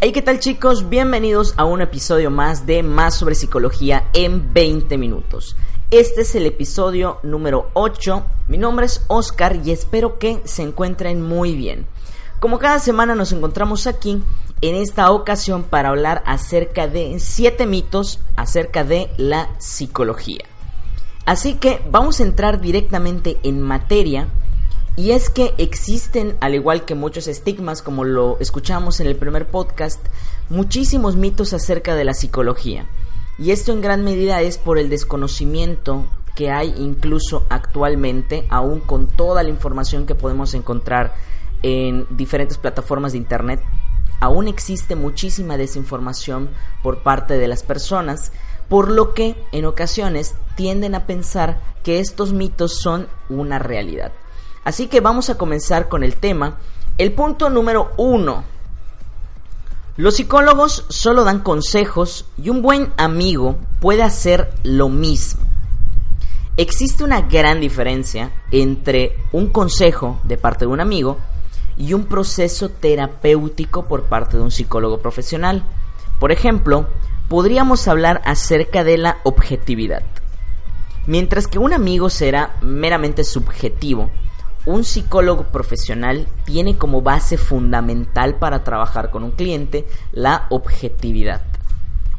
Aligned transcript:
Hey, 0.00 0.12
¿qué 0.12 0.22
tal 0.22 0.38
chicos? 0.38 0.88
Bienvenidos 0.88 1.54
a 1.56 1.64
un 1.64 1.80
episodio 1.80 2.30
más 2.30 2.66
de 2.66 2.84
Más 2.84 3.16
sobre 3.16 3.34
Psicología 3.34 4.08
en 4.12 4.54
20 4.54 4.96
minutos. 4.96 5.56
Este 5.90 6.20
es 6.20 6.36
el 6.36 6.46
episodio 6.46 7.18
número 7.24 7.70
8. 7.72 8.24
Mi 8.46 8.58
nombre 8.58 8.86
es 8.86 9.04
Oscar 9.08 9.56
y 9.64 9.72
espero 9.72 10.20
que 10.20 10.40
se 10.44 10.62
encuentren 10.62 11.20
muy 11.20 11.56
bien. 11.56 11.84
Como 12.38 12.60
cada 12.60 12.78
semana 12.78 13.16
nos 13.16 13.32
encontramos 13.32 13.88
aquí 13.88 14.22
en 14.60 14.76
esta 14.76 15.10
ocasión 15.10 15.64
para 15.64 15.88
hablar 15.88 16.22
acerca 16.26 16.86
de 16.86 17.18
7 17.18 17.66
mitos 17.66 18.20
acerca 18.36 18.84
de 18.84 19.10
la 19.16 19.50
psicología. 19.58 20.44
Así 21.26 21.54
que 21.54 21.82
vamos 21.90 22.20
a 22.20 22.22
entrar 22.22 22.60
directamente 22.60 23.38
en 23.42 23.60
materia 23.60 24.28
y 24.98 25.12
es 25.12 25.30
que 25.30 25.54
existen, 25.58 26.36
al 26.40 26.56
igual 26.56 26.84
que 26.84 26.96
muchos 26.96 27.28
estigmas, 27.28 27.82
como 27.82 28.02
lo 28.02 28.36
escuchamos 28.40 28.98
en 28.98 29.06
el 29.06 29.14
primer 29.14 29.46
podcast, 29.46 30.04
muchísimos 30.50 31.14
mitos 31.14 31.52
acerca 31.52 31.94
de 31.94 32.02
la 32.02 32.14
psicología. 32.14 32.84
Y 33.38 33.52
esto 33.52 33.72
en 33.72 33.80
gran 33.80 34.02
medida 34.02 34.42
es 34.42 34.58
por 34.58 34.76
el 34.76 34.90
desconocimiento 34.90 36.04
que 36.34 36.50
hay 36.50 36.74
incluso 36.76 37.46
actualmente, 37.48 38.48
aún 38.50 38.80
con 38.80 39.06
toda 39.06 39.44
la 39.44 39.50
información 39.50 40.04
que 40.04 40.16
podemos 40.16 40.52
encontrar 40.54 41.14
en 41.62 42.04
diferentes 42.10 42.58
plataformas 42.58 43.12
de 43.12 43.18
Internet, 43.18 43.60
aún 44.18 44.48
existe 44.48 44.96
muchísima 44.96 45.56
desinformación 45.56 46.50
por 46.82 47.04
parte 47.04 47.38
de 47.38 47.46
las 47.46 47.62
personas, 47.62 48.32
por 48.68 48.90
lo 48.90 49.14
que 49.14 49.36
en 49.52 49.64
ocasiones 49.64 50.34
tienden 50.56 50.96
a 50.96 51.06
pensar 51.06 51.60
que 51.84 52.00
estos 52.00 52.32
mitos 52.32 52.80
son 52.80 53.06
una 53.28 53.60
realidad. 53.60 54.10
Así 54.68 54.86
que 54.86 55.00
vamos 55.00 55.30
a 55.30 55.38
comenzar 55.38 55.88
con 55.88 56.04
el 56.04 56.16
tema. 56.16 56.58
El 56.98 57.12
punto 57.12 57.48
número 57.48 57.92
uno. 57.96 58.44
Los 59.96 60.16
psicólogos 60.16 60.84
solo 60.90 61.24
dan 61.24 61.38
consejos 61.38 62.26
y 62.36 62.50
un 62.50 62.60
buen 62.60 62.92
amigo 62.98 63.56
puede 63.80 64.02
hacer 64.02 64.52
lo 64.64 64.90
mismo. 64.90 65.40
Existe 66.58 67.02
una 67.02 67.22
gran 67.22 67.60
diferencia 67.60 68.30
entre 68.50 69.16
un 69.32 69.48
consejo 69.48 70.20
de 70.24 70.36
parte 70.36 70.66
de 70.66 70.70
un 70.70 70.82
amigo 70.82 71.16
y 71.78 71.94
un 71.94 72.04
proceso 72.04 72.68
terapéutico 72.68 73.86
por 73.86 74.04
parte 74.04 74.36
de 74.36 74.42
un 74.42 74.50
psicólogo 74.50 74.98
profesional. 74.98 75.64
Por 76.20 76.30
ejemplo, 76.30 76.88
podríamos 77.30 77.88
hablar 77.88 78.20
acerca 78.26 78.84
de 78.84 78.98
la 78.98 79.16
objetividad. 79.22 80.02
Mientras 81.06 81.46
que 81.46 81.58
un 81.58 81.72
amigo 81.72 82.10
será 82.10 82.58
meramente 82.60 83.24
subjetivo, 83.24 84.10
un 84.66 84.84
psicólogo 84.84 85.44
profesional 85.44 86.28
tiene 86.44 86.76
como 86.76 87.02
base 87.02 87.38
fundamental 87.38 88.36
para 88.36 88.64
trabajar 88.64 89.10
con 89.10 89.24
un 89.24 89.30
cliente 89.30 89.86
la 90.12 90.46
objetividad. 90.50 91.42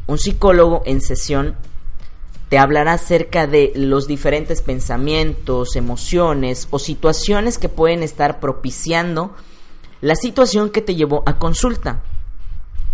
Un 0.06 0.18
psicólogo 0.18 0.82
en 0.86 1.00
sesión 1.00 1.56
te 2.48 2.58
hablará 2.58 2.94
acerca 2.94 3.46
de 3.46 3.72
los 3.76 4.08
diferentes 4.08 4.60
pensamientos, 4.60 5.76
emociones 5.76 6.66
o 6.70 6.80
situaciones 6.80 7.58
que 7.58 7.68
pueden 7.68 8.02
estar 8.02 8.40
propiciando 8.40 9.30
la 10.00 10.16
situación 10.16 10.70
que 10.70 10.82
te 10.82 10.96
llevó 10.96 11.22
a 11.26 11.38
consulta. 11.38 12.02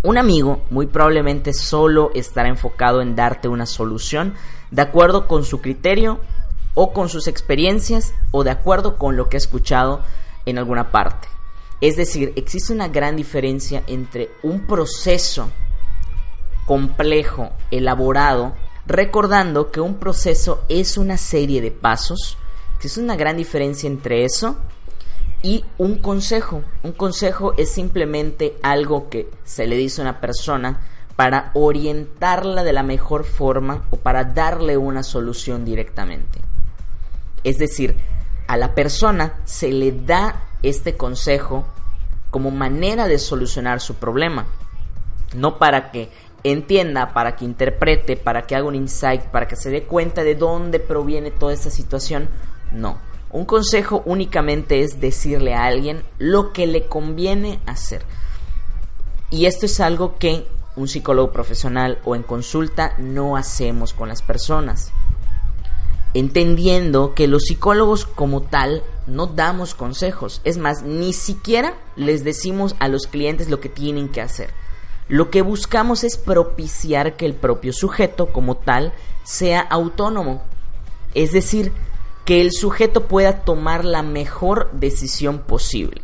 Un 0.03 0.19
amigo 0.19 0.61
muy 0.69 0.85
probablemente 0.85 1.53
solo 1.53 2.11
estará 2.13 2.49
enfocado 2.49 3.01
en 3.01 3.15
darte 3.15 3.47
una 3.47 3.65
solución 3.65 4.35
de 4.69 4.83
acuerdo 4.83 5.27
con 5.27 5.43
su 5.43 5.59
criterio 5.59 6.19
o 6.79 6.93
con 6.93 7.09
sus 7.09 7.27
experiencias 7.27 8.13
o 8.29 8.43
de 8.43 8.51
acuerdo 8.51 8.97
con 8.97 9.17
lo 9.17 9.29
que 9.29 9.37
ha 9.37 9.39
escuchado 9.39 10.01
en 10.45 10.59
alguna 10.59 10.91
parte. 10.91 11.27
Es 11.81 11.97
decir, 11.97 12.33
existe 12.35 12.71
una 12.71 12.87
gran 12.87 13.15
diferencia 13.15 13.81
entre 13.87 14.29
un 14.43 14.67
proceso 14.67 15.49
complejo, 16.67 17.49
elaborado, 17.71 18.53
recordando 18.85 19.71
que 19.71 19.81
un 19.81 19.95
proceso 19.95 20.63
es 20.69 20.97
una 20.97 21.17
serie 21.17 21.61
de 21.61 21.71
pasos, 21.71 22.37
existe 22.75 23.01
una 23.01 23.15
gran 23.15 23.37
diferencia 23.37 23.87
entre 23.87 24.23
eso 24.23 24.57
y 25.41 25.65
un 25.79 25.97
consejo. 25.97 26.63
Un 26.83 26.91
consejo 26.91 27.53
es 27.57 27.71
simplemente 27.71 28.55
algo 28.61 29.09
que 29.09 29.31
se 29.45 29.65
le 29.65 29.77
dice 29.77 30.01
a 30.01 30.03
una 30.03 30.21
persona 30.21 30.81
para 31.15 31.49
orientarla 31.55 32.63
de 32.63 32.73
la 32.73 32.83
mejor 32.83 33.23
forma 33.23 33.87
o 33.89 33.95
para 33.95 34.25
darle 34.25 34.77
una 34.77 35.01
solución 35.01 35.65
directamente. 35.65 36.46
Es 37.47 37.59
decir, 37.59 37.95
a 38.47 38.57
la 38.57 38.75
persona 38.75 39.39
se 39.45 39.71
le 39.71 39.93
da 39.93 40.49
este 40.63 40.97
consejo 40.97 41.65
como 42.29 42.51
manera 42.51 43.07
de 43.07 43.19
solucionar 43.19 43.79
su 43.79 43.95
problema. 43.95 44.47
No 45.33 45.57
para 45.57 45.89
que 45.89 46.09
entienda, 46.43 47.13
para 47.13 47.37
que 47.37 47.45
interprete, 47.45 48.17
para 48.17 48.41
que 48.41 48.57
haga 48.57 48.67
un 48.67 48.75
insight, 48.75 49.21
para 49.21 49.47
que 49.47 49.55
se 49.55 49.69
dé 49.69 49.83
cuenta 49.83 50.25
de 50.25 50.35
dónde 50.35 50.81
proviene 50.81 51.31
toda 51.31 51.53
esta 51.53 51.69
situación. 51.69 52.27
No. 52.73 52.97
Un 53.29 53.45
consejo 53.45 54.03
únicamente 54.03 54.81
es 54.81 54.99
decirle 54.99 55.53
a 55.53 55.67
alguien 55.67 56.03
lo 56.17 56.51
que 56.51 56.67
le 56.67 56.87
conviene 56.87 57.61
hacer. 57.65 58.03
Y 59.29 59.45
esto 59.45 59.67
es 59.67 59.79
algo 59.79 60.17
que 60.17 60.45
un 60.75 60.89
psicólogo 60.89 61.31
profesional 61.31 61.99
o 62.03 62.13
en 62.13 62.23
consulta 62.23 62.95
no 62.97 63.37
hacemos 63.37 63.93
con 63.93 64.09
las 64.09 64.21
personas 64.21 64.91
entendiendo 66.13 67.13
que 67.13 67.27
los 67.27 67.43
psicólogos 67.43 68.05
como 68.05 68.41
tal 68.41 68.83
no 69.05 69.27
damos 69.27 69.75
consejos. 69.75 70.41
Es 70.43 70.57
más, 70.57 70.83
ni 70.83 71.13
siquiera 71.13 71.77
les 71.95 72.23
decimos 72.23 72.75
a 72.79 72.87
los 72.87 73.07
clientes 73.07 73.49
lo 73.49 73.59
que 73.59 73.69
tienen 73.69 74.09
que 74.09 74.21
hacer. 74.21 74.51
Lo 75.09 75.29
que 75.29 75.41
buscamos 75.41 76.03
es 76.03 76.17
propiciar 76.17 77.15
que 77.15 77.25
el 77.25 77.33
propio 77.33 77.71
sujeto 77.71 78.27
como 78.27 78.57
tal 78.57 78.93
sea 79.23 79.61
autónomo. 79.61 80.43
Es 81.13 81.31
decir, 81.31 81.71
que 82.25 82.41
el 82.41 82.51
sujeto 82.51 83.07
pueda 83.07 83.45
tomar 83.45 83.85
la 83.85 84.03
mejor 84.03 84.69
decisión 84.73 85.39
posible. 85.39 86.01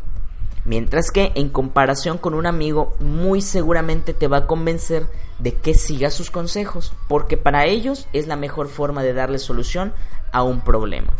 Mientras 0.66 1.12
que 1.12 1.32
en 1.36 1.50
comparación 1.50 2.18
con 2.18 2.34
un 2.34 2.46
amigo 2.46 2.94
muy 3.00 3.42
seguramente 3.42 4.14
te 4.14 4.28
va 4.28 4.38
a 4.38 4.48
convencer 4.48 5.08
de 5.40 5.56
que 5.56 5.74
sigas 5.74 6.14
sus 6.14 6.32
consejos, 6.32 6.94
porque 7.10 7.36
para 7.36 7.66
ellos 7.66 8.08
es 8.14 8.28
la 8.28 8.38
mejor 8.38 8.70
forma 8.70 9.04
de 9.04 9.14
darle 9.14 9.40
solución 9.40 9.94
a 10.32 10.44
un 10.44 10.62
problema. 10.62 11.14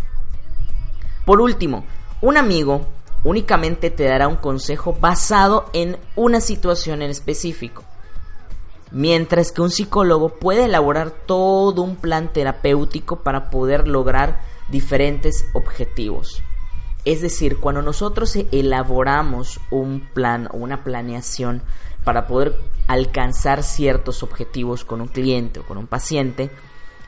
Por 1.26 1.42
último, 1.42 1.86
un 2.22 2.38
amigo 2.38 2.88
únicamente 3.24 3.90
te 3.90 4.06
dará 4.06 4.28
un 4.28 4.38
consejo 4.38 4.94
basado 5.00 5.66
en 5.74 5.98
una 6.16 6.40
situación 6.40 7.02
en 7.02 7.10
específico, 7.10 7.84
mientras 8.92 9.52
que 9.52 9.62
un 9.62 9.72
psicólogo 9.72 10.30
puede 10.30 10.66
elaborar 10.66 11.12
todo 11.12 11.82
un 11.82 11.98
plan 11.98 12.32
terapéutico 12.32 13.24
para 13.24 13.50
poder 13.50 13.88
lograr 13.88 14.42
diferentes 14.70 15.46
objetivos. 15.54 16.42
Es 17.06 17.22
decir, 17.22 17.58
cuando 17.60 17.82
nosotros 17.82 18.38
elaboramos 18.52 19.60
un 19.70 20.08
plan 20.14 20.48
o 20.52 20.58
una 20.58 20.84
planeación 20.84 21.62
para 22.04 22.28
poder 22.28 22.58
alcanzar 22.88 23.64
ciertos 23.64 24.24
objetivos 24.24 24.86
con 24.86 25.02
un 25.02 25.08
cliente 25.08 25.60
o 25.60 25.66
con 25.66 25.78
un 25.78 25.88
paciente, 25.88 26.50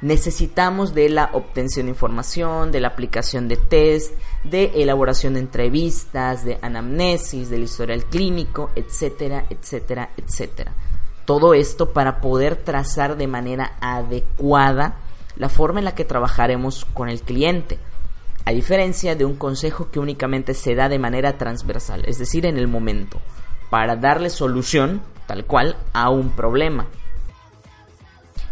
necesitamos 0.01 0.93
de 0.93 1.09
la 1.09 1.29
obtención 1.33 1.85
de 1.85 1.91
información, 1.91 2.71
de 2.71 2.81
la 2.81 2.89
aplicación 2.89 3.47
de 3.47 3.57
test, 3.57 4.13
de 4.43 4.71
elaboración 4.75 5.35
de 5.35 5.39
entrevistas, 5.39 6.43
de 6.43 6.59
anamnesis, 6.61 7.49
del 7.49 7.63
historial 7.63 8.05
clínico, 8.05 8.71
etcétera, 8.75 9.45
etcétera, 9.49 10.11
etcétera. 10.17 10.73
Todo 11.25 11.53
esto 11.53 11.91
para 11.91 12.21
poder 12.21 12.57
trazar 12.57 13.17
de 13.17 13.27
manera 13.27 13.77
adecuada 13.79 14.97
la 15.37 15.49
forma 15.49 15.79
en 15.79 15.85
la 15.85 15.95
que 15.95 16.05
trabajaremos 16.05 16.85
con 16.93 17.09
el 17.09 17.21
cliente, 17.21 17.79
a 18.45 18.51
diferencia 18.51 19.15
de 19.15 19.25
un 19.25 19.35
consejo 19.35 19.89
que 19.91 19.99
únicamente 19.99 20.53
se 20.53 20.75
da 20.75 20.87
de 20.87 20.99
manera 20.99 21.37
transversal, 21.37 22.03
es 22.05 22.19
decir, 22.19 22.45
en 22.45 22.57
el 22.57 22.67
momento. 22.67 23.19
para 23.71 23.95
darle 23.95 24.29
solución, 24.29 25.01
tal 25.25 25.43
cual, 25.45 25.75
a 25.91 26.09
un 26.11 26.29
problema. 26.29 26.85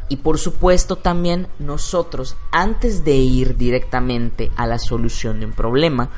Y 0.10 0.18
por 0.18 0.40
supuesto 0.40 0.98
también 0.98 1.48
nosotros, 1.60 2.36
antes 2.52 3.06
de 3.06 3.14
ir 3.14 3.56
directamente 3.56 4.52
a 4.58 4.66
la 4.66 4.80
solución 4.80 5.40
de 5.40 5.46
un 5.46 5.54
problema, 5.54 6.10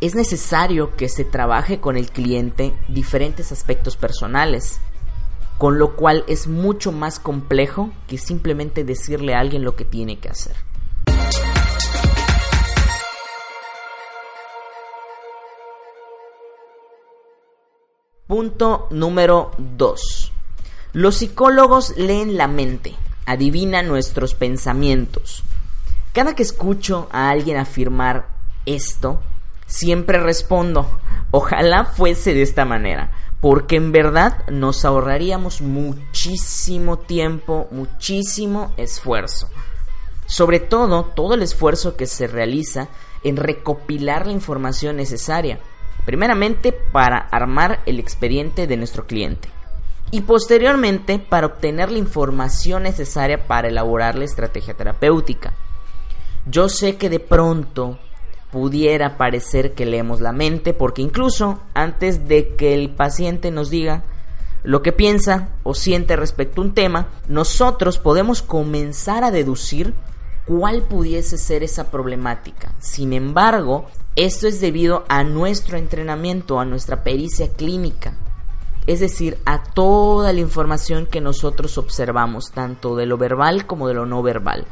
es 0.00 0.14
necesario 0.14 0.96
que 0.96 1.08
se 1.08 1.24
trabaje 1.24 1.80
con 1.80 1.96
el 1.96 2.10
cliente 2.10 2.74
diferentes 2.88 3.52
aspectos 3.52 3.96
personales, 3.96 4.80
con 5.58 5.78
lo 5.78 5.94
cual 5.94 6.24
es 6.26 6.48
mucho 6.48 6.90
más 6.90 7.20
complejo 7.20 7.90
que 8.08 8.18
simplemente 8.18 8.84
decirle 8.84 9.34
a 9.34 9.40
alguien 9.40 9.62
lo 9.64 9.76
que 9.76 9.84
tiene 9.84 10.18
que 10.18 10.30
hacer. 10.30 10.56
Punto 18.32 18.86
número 18.88 19.50
2. 19.58 20.32
Los 20.94 21.16
psicólogos 21.16 21.94
leen 21.98 22.38
la 22.38 22.48
mente, 22.48 22.94
adivinan 23.26 23.88
nuestros 23.88 24.34
pensamientos. 24.34 25.44
Cada 26.14 26.34
que 26.34 26.42
escucho 26.42 27.08
a 27.12 27.28
alguien 27.28 27.58
afirmar 27.58 28.28
esto, 28.64 29.20
siempre 29.66 30.18
respondo, 30.18 30.98
ojalá 31.30 31.84
fuese 31.84 32.32
de 32.32 32.40
esta 32.40 32.64
manera, 32.64 33.10
porque 33.42 33.76
en 33.76 33.92
verdad 33.92 34.48
nos 34.48 34.86
ahorraríamos 34.86 35.60
muchísimo 35.60 37.00
tiempo, 37.00 37.68
muchísimo 37.70 38.72
esfuerzo. 38.78 39.50
Sobre 40.24 40.58
todo, 40.58 41.04
todo 41.04 41.34
el 41.34 41.42
esfuerzo 41.42 41.96
que 41.96 42.06
se 42.06 42.28
realiza 42.28 42.88
en 43.24 43.36
recopilar 43.36 44.24
la 44.24 44.32
información 44.32 44.96
necesaria, 44.96 45.60
primeramente 46.04 46.72
para 46.72 47.18
armar 47.18 47.80
el 47.86 47.98
expediente 47.98 48.66
de 48.66 48.76
nuestro 48.76 49.06
cliente 49.06 49.48
y 50.10 50.20
posteriormente 50.20 51.18
para 51.18 51.46
obtener 51.46 51.90
la 51.90 51.98
información 51.98 52.82
necesaria 52.84 53.46
para 53.46 53.68
elaborar 53.68 54.14
la 54.14 54.24
estrategia 54.24 54.74
terapéutica. 54.74 55.54
Yo 56.46 56.68
sé 56.68 56.96
que 56.96 57.08
de 57.08 57.20
pronto 57.20 57.98
pudiera 58.50 59.16
parecer 59.16 59.72
que 59.72 59.86
leemos 59.86 60.20
la 60.20 60.32
mente 60.32 60.74
porque 60.74 61.02
incluso 61.02 61.60
antes 61.72 62.28
de 62.28 62.54
que 62.56 62.74
el 62.74 62.90
paciente 62.90 63.50
nos 63.50 63.70
diga 63.70 64.04
lo 64.62 64.82
que 64.82 64.92
piensa 64.92 65.48
o 65.62 65.74
siente 65.74 66.14
respecto 66.14 66.60
a 66.60 66.64
un 66.64 66.74
tema, 66.74 67.08
nosotros 67.26 67.98
podemos 67.98 68.42
comenzar 68.42 69.24
a 69.24 69.30
deducir 69.30 69.94
cuál 70.46 70.82
pudiese 70.82 71.38
ser 71.38 71.62
esa 71.62 71.90
problemática. 71.90 72.72
Sin 72.78 73.12
embargo, 73.12 73.86
esto 74.16 74.46
es 74.46 74.60
debido 74.60 75.04
a 75.08 75.24
nuestro 75.24 75.78
entrenamiento, 75.78 76.60
a 76.60 76.64
nuestra 76.64 77.02
pericia 77.02 77.48
clínica 77.48 78.14
es 78.86 79.00
decir, 79.00 79.38
a 79.44 79.62
toda 79.62 80.32
la 80.32 80.40
información 80.40 81.06
que 81.06 81.20
nosotros 81.20 81.78
observamos, 81.78 82.50
tanto 82.50 82.96
de 82.96 83.06
lo 83.06 83.16
verbal 83.16 83.66
como 83.66 83.88
de 83.88 83.94
lo 83.94 84.06
no 84.06 84.22
verbal. 84.22 84.66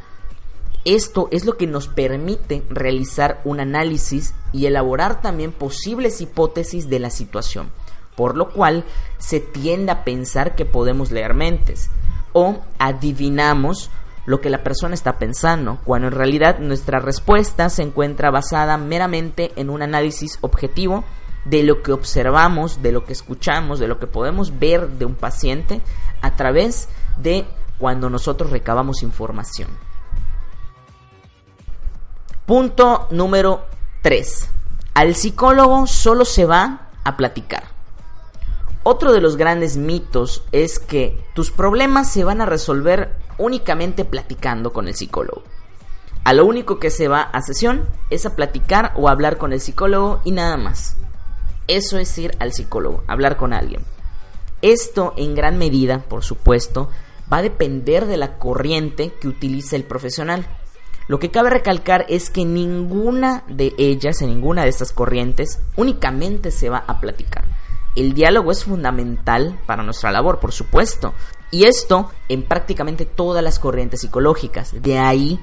Esto 0.83 1.27
es 1.31 1.45
lo 1.45 1.57
que 1.57 1.67
nos 1.67 1.87
permite 1.87 2.63
realizar 2.69 3.39
un 3.45 3.59
análisis 3.59 4.33
y 4.51 4.65
elaborar 4.65 5.21
también 5.21 5.51
posibles 5.51 6.21
hipótesis 6.21 6.89
de 6.89 6.99
la 6.99 7.09
situación, 7.09 7.69
por 8.15 8.35
lo 8.35 8.49
cual 8.49 8.83
se 9.17 9.39
tiende 9.39 9.91
a 9.91 10.03
pensar 10.03 10.55
que 10.55 10.65
podemos 10.65 11.11
leer 11.11 11.33
mentes 11.33 11.89
o 12.33 12.61
adivinamos 12.79 13.91
lo 14.25 14.41
que 14.41 14.49
la 14.49 14.63
persona 14.63 14.93
está 14.93 15.17
pensando, 15.17 15.79
cuando 15.83 16.07
en 16.07 16.13
realidad 16.13 16.59
nuestra 16.59 16.99
respuesta 16.99 17.69
se 17.69 17.83
encuentra 17.83 18.31
basada 18.31 18.77
meramente 18.77 19.51
en 19.55 19.69
un 19.69 19.81
análisis 19.81 20.37
objetivo 20.41 21.03
de 21.45 21.63
lo 21.63 21.81
que 21.81 21.91
observamos, 21.91 22.81
de 22.81 22.91
lo 22.91 23.05
que 23.05 23.13
escuchamos, 23.13 23.79
de 23.79 23.87
lo 23.87 23.99
que 23.99 24.07
podemos 24.07 24.59
ver 24.59 24.89
de 24.89 25.05
un 25.05 25.15
paciente 25.15 25.81
a 26.21 26.35
través 26.35 26.87
de 27.17 27.45
cuando 27.79 28.09
nosotros 28.09 28.51
recabamos 28.51 29.01
información. 29.01 29.69
Punto 32.45 33.07
número 33.11 33.65
3. 34.03 34.49
Al 34.93 35.15
psicólogo 35.15 35.87
solo 35.87 36.25
se 36.25 36.45
va 36.45 36.89
a 37.03 37.17
platicar. 37.17 37.63
Otro 38.83 39.13
de 39.13 39.21
los 39.21 39.37
grandes 39.37 39.77
mitos 39.77 40.43
es 40.51 40.79
que 40.79 41.23
tus 41.33 41.51
problemas 41.51 42.11
se 42.11 42.23
van 42.23 42.41
a 42.41 42.45
resolver 42.45 43.15
únicamente 43.41 44.05
platicando 44.05 44.71
con 44.71 44.87
el 44.87 44.95
psicólogo. 44.95 45.43
A 46.23 46.33
lo 46.33 46.45
único 46.45 46.79
que 46.79 46.91
se 46.91 47.07
va 47.07 47.21
a 47.21 47.41
sesión 47.41 47.87
es 48.09 48.25
a 48.25 48.35
platicar 48.35 48.93
o 48.95 49.09
hablar 49.09 49.37
con 49.37 49.53
el 49.53 49.59
psicólogo 49.59 50.21
y 50.23 50.31
nada 50.31 50.55
más. 50.55 50.95
Eso 51.67 51.97
es 51.97 52.15
ir 52.17 52.35
al 52.39 52.53
psicólogo, 52.53 53.03
hablar 53.07 53.37
con 53.37 53.53
alguien. 53.53 53.81
Esto 54.61 55.13
en 55.17 55.33
gran 55.33 55.57
medida, 55.57 55.99
por 55.99 56.23
supuesto, 56.23 56.89
va 57.31 57.37
a 57.37 57.41
depender 57.41 58.05
de 58.05 58.17
la 58.17 58.37
corriente 58.37 59.13
que 59.19 59.27
utilice 59.27 59.75
el 59.75 59.83
profesional. 59.83 60.45
Lo 61.07 61.17
que 61.19 61.31
cabe 61.31 61.49
recalcar 61.49 62.05
es 62.07 62.29
que 62.29 62.45
ninguna 62.45 63.43
de 63.47 63.73
ellas, 63.77 64.21
en 64.21 64.29
ninguna 64.29 64.63
de 64.63 64.69
estas 64.69 64.91
corrientes, 64.91 65.59
únicamente 65.75 66.51
se 66.51 66.69
va 66.69 66.83
a 66.87 66.99
platicar. 66.99 67.45
El 67.95 68.13
diálogo 68.13 68.51
es 68.51 68.63
fundamental 68.63 69.59
para 69.65 69.83
nuestra 69.83 70.11
labor, 70.11 70.39
por 70.39 70.51
supuesto. 70.51 71.13
Y 71.51 71.65
esto 71.65 72.09
en 72.29 72.43
prácticamente 72.43 73.05
todas 73.05 73.43
las 73.43 73.59
corrientes 73.59 74.01
psicológicas. 74.01 74.81
De 74.81 74.97
ahí 74.97 75.39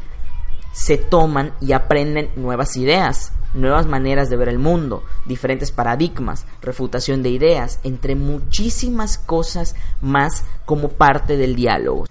se 0.73 0.97
toman 0.97 1.53
y 1.61 1.73
aprenden 1.73 2.31
nuevas 2.37 2.77
ideas, 2.77 3.33
nuevas 3.53 3.87
maneras 3.87 4.31
de 4.31 4.37
ver 4.37 4.49
el 4.49 4.59
mundo, 4.59 5.03
diferentes 5.27 5.71
paradigmas, 5.71 6.47
refutación 6.63 7.23
de 7.23 7.31
ideas, 7.31 7.81
entre 7.83 8.15
muchísimas 8.15 9.19
cosas 9.19 9.75
más 10.01 10.45
como 10.65 10.91
parte 10.91 11.37
del 11.37 11.55
diálogo. 11.55 12.07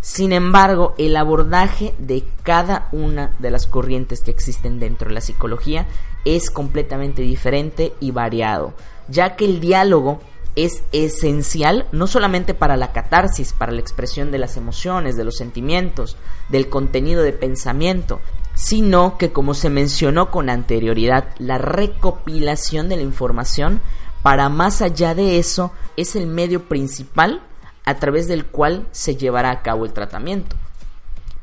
Sin 0.00 0.32
embargo, 0.32 0.94
el 0.96 1.14
abordaje 1.14 1.94
de 1.98 2.24
cada 2.42 2.88
una 2.90 3.36
de 3.38 3.50
las 3.50 3.66
corrientes 3.66 4.22
que 4.22 4.30
existen 4.30 4.80
dentro 4.80 5.08
de 5.08 5.14
la 5.14 5.20
psicología 5.20 5.86
es 6.24 6.50
completamente 6.50 7.20
diferente 7.20 7.92
y 8.00 8.10
variado, 8.10 8.72
ya 9.08 9.36
que 9.36 9.44
el 9.44 9.60
diálogo 9.60 10.20
es 10.56 10.82
esencial 10.92 11.86
no 11.92 12.06
solamente 12.06 12.54
para 12.54 12.76
la 12.76 12.92
catarsis, 12.92 13.52
para 13.52 13.72
la 13.72 13.80
expresión 13.80 14.30
de 14.30 14.38
las 14.38 14.56
emociones, 14.56 15.16
de 15.16 15.24
los 15.24 15.36
sentimientos, 15.36 16.16
del 16.48 16.68
contenido 16.68 17.22
de 17.22 17.32
pensamiento, 17.32 18.20
sino 18.54 19.16
que 19.16 19.32
como 19.32 19.54
se 19.54 19.70
mencionó 19.70 20.30
con 20.30 20.50
anterioridad, 20.50 21.28
la 21.38 21.58
recopilación 21.58 22.88
de 22.88 22.96
la 22.96 23.02
información 23.02 23.80
para 24.22 24.48
más 24.48 24.82
allá 24.82 25.14
de 25.14 25.38
eso 25.38 25.72
es 25.96 26.16
el 26.16 26.26
medio 26.26 26.64
principal 26.68 27.42
a 27.84 27.94
través 27.94 28.28
del 28.28 28.46
cual 28.46 28.86
se 28.90 29.16
llevará 29.16 29.50
a 29.50 29.62
cabo 29.62 29.84
el 29.84 29.92
tratamiento. 29.92 30.56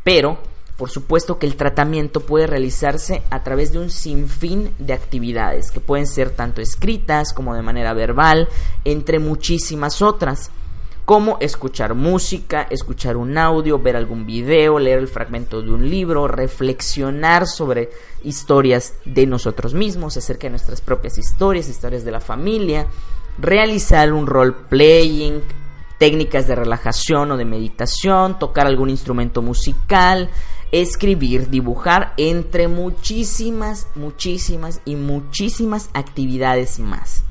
Pero, 0.03 0.39
por 0.77 0.91
supuesto 0.91 1.39
que 1.39 1.48
el 1.48 1.55
tratamiento 1.55 2.22
puede 2.22 2.48
realizarse 2.48 3.24
a 3.29 3.43
través 3.43 3.72
de 3.72 3.79
un 3.79 3.89
sinfín 3.89 4.74
de 4.77 4.93
actividades 4.93 5.72
que 5.72 5.79
pueden 5.79 6.05
ser 6.05 6.29
tanto 6.29 6.62
escritas 6.62 7.34
como 7.34 7.55
de 7.55 7.63
manera 7.63 7.93
verbal, 7.93 8.48
entre 8.86 9.19
muchísimas 9.19 10.01
otras 10.01 10.51
como 11.07 11.38
escuchar 11.39 11.93
música, 11.93 12.67
escuchar 12.69 13.15
un 13.15 13.38
audio, 13.38 13.79
ver 13.79 13.96
algún 13.96 14.25
video, 14.25 14.77
leer 14.77 15.00
el 15.00 15.07
fragmento 15.07 15.62
de 15.62 15.72
un 15.72 15.89
libro, 15.89 16.27
reflexionar 16.27 17.48
sobre 17.48 17.91
historias 18.25 18.93
de 19.05 19.25
nosotros 19.25 19.74
mismos, 19.74 20.17
acerca 20.17 20.48
de 20.48 20.50
nuestras 20.50 20.81
propias 20.81 21.17
historias, 21.17 21.69
historias 21.69 22.03
de 22.03 22.12
la 22.12 22.19
familia, 22.19 22.88
realizar 23.38 24.12
un 24.12 24.27
role 24.27 24.51
playing, 24.67 25.41
técnicas 25.98 26.46
de 26.46 26.55
relajación 26.55 27.31
o 27.31 27.38
de 27.38 27.46
meditación, 27.46 28.38
tocar 28.38 28.67
algún 28.67 28.89
instrumento 28.89 29.41
musical, 29.41 30.29
escribir, 30.71 31.50
dibujar, 31.50 32.13
entre 32.17 32.67
muchísimas, 32.67 33.88
muchísimas 33.95 34.81
y 34.86 34.95
muchísimas 34.95 35.89
actividades 35.93 36.79
más. 36.79 37.24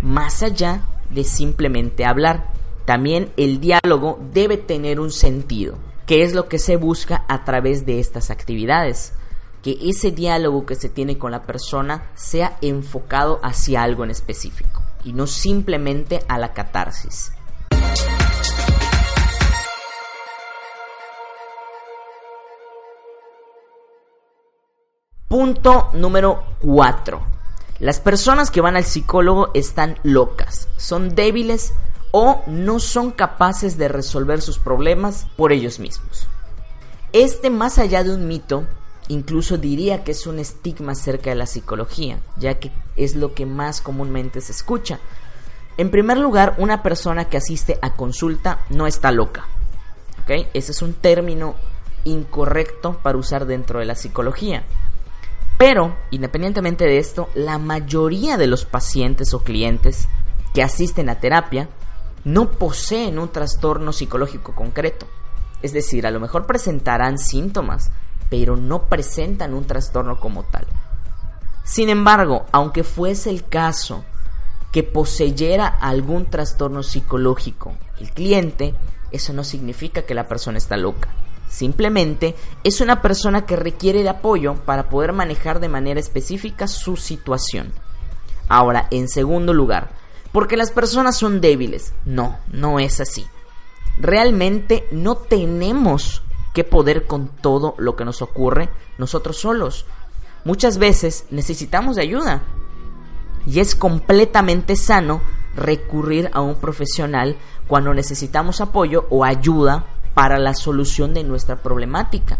Más 0.00 0.42
allá 0.42 0.82
de 1.10 1.24
simplemente 1.24 2.04
hablar. 2.04 2.52
También 2.84 3.30
el 3.36 3.60
diálogo 3.60 4.18
debe 4.32 4.56
tener 4.56 5.00
un 5.00 5.10
sentido, 5.10 5.76
que 6.06 6.22
es 6.22 6.34
lo 6.34 6.48
que 6.48 6.58
se 6.58 6.76
busca 6.76 7.24
a 7.28 7.44
través 7.44 7.84
de 7.84 8.00
estas 8.00 8.30
actividades. 8.30 9.12
Que 9.62 9.76
ese 9.82 10.10
diálogo 10.10 10.64
que 10.64 10.76
se 10.76 10.88
tiene 10.88 11.18
con 11.18 11.32
la 11.32 11.42
persona 11.42 12.10
sea 12.14 12.56
enfocado 12.62 13.40
hacia 13.42 13.82
algo 13.82 14.04
en 14.04 14.10
específico 14.10 14.82
y 15.04 15.12
no 15.12 15.26
simplemente 15.26 16.20
a 16.28 16.38
la 16.38 16.52
catarsis. 16.52 17.32
Punto 25.28 25.90
número 25.92 26.42
4. 26.60 27.20
Las 27.80 28.00
personas 28.00 28.50
que 28.50 28.62
van 28.62 28.76
al 28.76 28.84
psicólogo 28.84 29.50
están 29.52 29.98
locas, 30.02 30.68
son 30.78 31.14
débiles 31.14 31.74
o 32.12 32.42
no 32.46 32.80
son 32.80 33.10
capaces 33.10 33.76
de 33.76 33.88
resolver 33.88 34.40
sus 34.40 34.58
problemas 34.58 35.26
por 35.36 35.52
ellos 35.52 35.80
mismos. 35.80 36.26
Este, 37.12 37.50
más 37.50 37.76
allá 37.76 38.04
de 38.04 38.14
un 38.14 38.26
mito, 38.26 38.64
incluso 39.08 39.58
diría 39.58 40.02
que 40.02 40.12
es 40.12 40.26
un 40.26 40.38
estigma 40.38 40.92
acerca 40.92 41.28
de 41.28 41.36
la 41.36 41.46
psicología, 41.46 42.20
ya 42.38 42.58
que 42.58 42.72
es 42.96 43.14
lo 43.14 43.34
que 43.34 43.44
más 43.44 43.82
comúnmente 43.82 44.40
se 44.40 44.52
escucha. 44.52 44.98
En 45.76 45.90
primer 45.90 46.16
lugar, 46.16 46.54
una 46.56 46.82
persona 46.82 47.28
que 47.28 47.36
asiste 47.36 47.78
a 47.82 47.92
consulta 47.92 48.60
no 48.70 48.86
está 48.86 49.12
loca. 49.12 49.46
¿Ok? 50.22 50.48
Ese 50.54 50.72
es 50.72 50.80
un 50.80 50.94
término 50.94 51.54
incorrecto 52.04 52.98
para 53.02 53.18
usar 53.18 53.44
dentro 53.44 53.80
de 53.80 53.84
la 53.84 53.94
psicología. 53.94 54.64
Pero, 55.58 55.96
independientemente 56.12 56.84
de 56.84 56.98
esto, 56.98 57.28
la 57.34 57.58
mayoría 57.58 58.36
de 58.36 58.46
los 58.46 58.64
pacientes 58.64 59.34
o 59.34 59.42
clientes 59.42 60.08
que 60.54 60.62
asisten 60.62 61.08
a 61.08 61.18
terapia 61.20 61.68
no 62.24 62.52
poseen 62.52 63.18
un 63.18 63.28
trastorno 63.30 63.92
psicológico 63.92 64.54
concreto. 64.54 65.06
Es 65.60 65.72
decir, 65.72 66.06
a 66.06 66.12
lo 66.12 66.20
mejor 66.20 66.46
presentarán 66.46 67.18
síntomas, 67.18 67.90
pero 68.30 68.56
no 68.56 68.84
presentan 68.84 69.52
un 69.52 69.64
trastorno 69.66 70.20
como 70.20 70.44
tal. 70.44 70.66
Sin 71.64 71.88
embargo, 71.88 72.46
aunque 72.52 72.84
fuese 72.84 73.28
el 73.28 73.46
caso 73.48 74.04
que 74.72 74.84
poseyera 74.84 75.66
algún 75.66 76.26
trastorno 76.26 76.82
psicológico 76.82 77.74
el 78.00 78.10
cliente, 78.12 78.74
eso 79.10 79.32
no 79.32 79.42
significa 79.42 80.02
que 80.02 80.14
la 80.14 80.28
persona 80.28 80.58
está 80.58 80.76
loca. 80.76 81.08
Simplemente 81.48 82.34
es 82.62 82.80
una 82.80 83.00
persona 83.00 83.46
que 83.46 83.56
requiere 83.56 84.02
de 84.02 84.10
apoyo 84.10 84.54
para 84.66 84.88
poder 84.88 85.12
manejar 85.12 85.60
de 85.60 85.68
manera 85.68 85.98
específica 85.98 86.68
su 86.68 86.96
situación. 86.96 87.72
Ahora, 88.48 88.86
en 88.90 89.08
segundo 89.08 89.54
lugar, 89.54 89.90
porque 90.32 90.56
las 90.56 90.70
personas 90.70 91.16
son 91.16 91.40
débiles. 91.40 91.94
No, 92.04 92.38
no 92.52 92.78
es 92.78 93.00
así. 93.00 93.26
Realmente 93.96 94.86
no 94.92 95.16
tenemos 95.16 96.22
que 96.54 96.64
poder 96.64 97.06
con 97.06 97.28
todo 97.28 97.74
lo 97.78 97.96
que 97.96 98.04
nos 98.04 98.22
ocurre 98.22 98.68
nosotros 98.98 99.38
solos. 99.38 99.86
Muchas 100.44 100.78
veces 100.78 101.26
necesitamos 101.30 101.96
de 101.96 102.02
ayuda. 102.02 102.42
Y 103.46 103.60
es 103.60 103.74
completamente 103.74 104.76
sano 104.76 105.20
recurrir 105.56 106.30
a 106.32 106.40
un 106.40 106.56
profesional 106.56 107.36
cuando 107.66 107.92
necesitamos 107.94 108.60
apoyo 108.60 109.06
o 109.10 109.24
ayuda 109.24 109.86
para 110.14 110.38
la 110.38 110.54
solución 110.54 111.14
de 111.14 111.24
nuestra 111.24 111.56
problemática. 111.56 112.38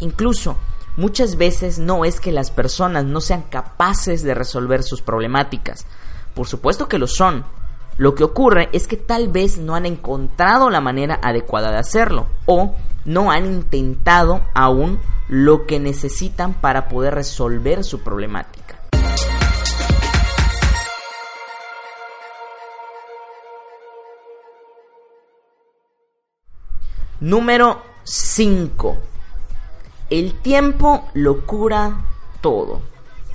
Incluso 0.00 0.56
muchas 0.96 1.36
veces 1.36 1.78
no 1.78 2.04
es 2.04 2.20
que 2.20 2.32
las 2.32 2.50
personas 2.50 3.04
no 3.04 3.20
sean 3.20 3.42
capaces 3.42 4.22
de 4.22 4.34
resolver 4.34 4.82
sus 4.82 5.02
problemáticas. 5.02 5.86
Por 6.34 6.46
supuesto 6.46 6.88
que 6.88 6.98
lo 6.98 7.06
son. 7.06 7.44
Lo 7.96 8.14
que 8.14 8.24
ocurre 8.24 8.68
es 8.72 8.86
que 8.86 8.96
tal 8.96 9.28
vez 9.28 9.58
no 9.58 9.74
han 9.74 9.86
encontrado 9.86 10.70
la 10.70 10.80
manera 10.80 11.18
adecuada 11.22 11.72
de 11.72 11.78
hacerlo 11.78 12.26
o 12.46 12.76
no 13.04 13.32
han 13.32 13.46
intentado 13.46 14.42
aún 14.54 15.00
lo 15.28 15.66
que 15.66 15.80
necesitan 15.80 16.54
para 16.54 16.88
poder 16.88 17.14
resolver 17.14 17.82
su 17.82 18.00
problemática. 18.00 18.77
Número 27.20 27.82
5. 28.04 28.96
El 30.08 30.34
tiempo 30.34 31.08
lo 31.14 31.44
cura 31.44 32.04
todo. 32.40 32.80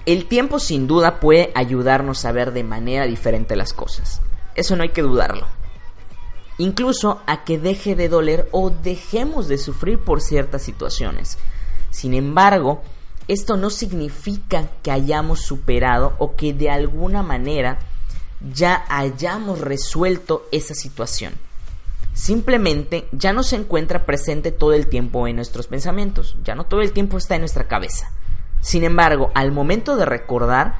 El 0.05 0.27
tiempo 0.27 0.57
sin 0.59 0.87
duda 0.87 1.19
puede 1.19 1.51
ayudarnos 1.53 2.23
a 2.23 2.31
ver 2.31 2.53
de 2.53 2.63
manera 2.63 3.05
diferente 3.07 3.57
las 3.57 3.73
cosas. 3.73 4.21
Eso 4.55 4.77
no 4.77 4.83
hay 4.83 4.89
que 4.89 5.01
dudarlo. 5.01 5.47
Incluso 6.57 7.23
a 7.27 7.43
que 7.43 7.59
deje 7.59 7.97
de 7.97 8.07
doler 8.07 8.47
o 8.53 8.69
dejemos 8.69 9.49
de 9.49 9.57
sufrir 9.57 9.99
por 9.99 10.21
ciertas 10.21 10.61
situaciones. 10.61 11.37
Sin 11.91 12.13
embargo, 12.13 12.81
esto 13.27 13.57
no 13.57 13.69
significa 13.69 14.69
que 14.81 14.91
hayamos 14.91 15.41
superado 15.41 16.13
o 16.19 16.37
que 16.37 16.53
de 16.53 16.69
alguna 16.69 17.21
manera 17.21 17.79
ya 18.53 18.85
hayamos 18.87 19.59
resuelto 19.59 20.47
esa 20.53 20.73
situación 20.73 21.33
simplemente 22.13 23.07
ya 23.11 23.33
no 23.33 23.43
se 23.43 23.55
encuentra 23.55 24.05
presente 24.05 24.51
todo 24.51 24.73
el 24.73 24.87
tiempo 24.87 25.27
en 25.27 25.35
nuestros 25.35 25.67
pensamientos, 25.67 26.37
ya 26.43 26.55
no 26.55 26.65
todo 26.65 26.81
el 26.81 26.93
tiempo 26.93 27.17
está 27.17 27.35
en 27.35 27.41
nuestra 27.41 27.67
cabeza. 27.67 28.11
Sin 28.61 28.83
embargo, 28.83 29.31
al 29.35 29.51
momento 29.51 29.97
de 29.97 30.05
recordar, 30.05 30.75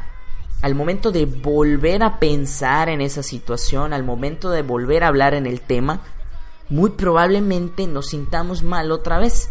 al 0.62 0.75
momento 0.75 1.12
de 1.12 1.25
volver 1.25 2.04
a 2.04 2.20
pensar 2.20 2.88
en 2.88 3.02
esa 3.02 3.24
situación, 3.24 3.92
al 3.92 4.04
momento 4.04 4.50
de 4.50 4.62
volver 4.62 5.04
a 5.04 5.08
hablar 5.08 5.34
en 5.34 5.46
el 5.46 5.60
tema, 5.60 6.02
muy 6.70 6.92
probablemente 6.92 7.88
nos 7.88 8.08
sintamos 8.08 8.63
mal 8.63 8.92
otra 8.92 9.20
vez. 9.20 9.50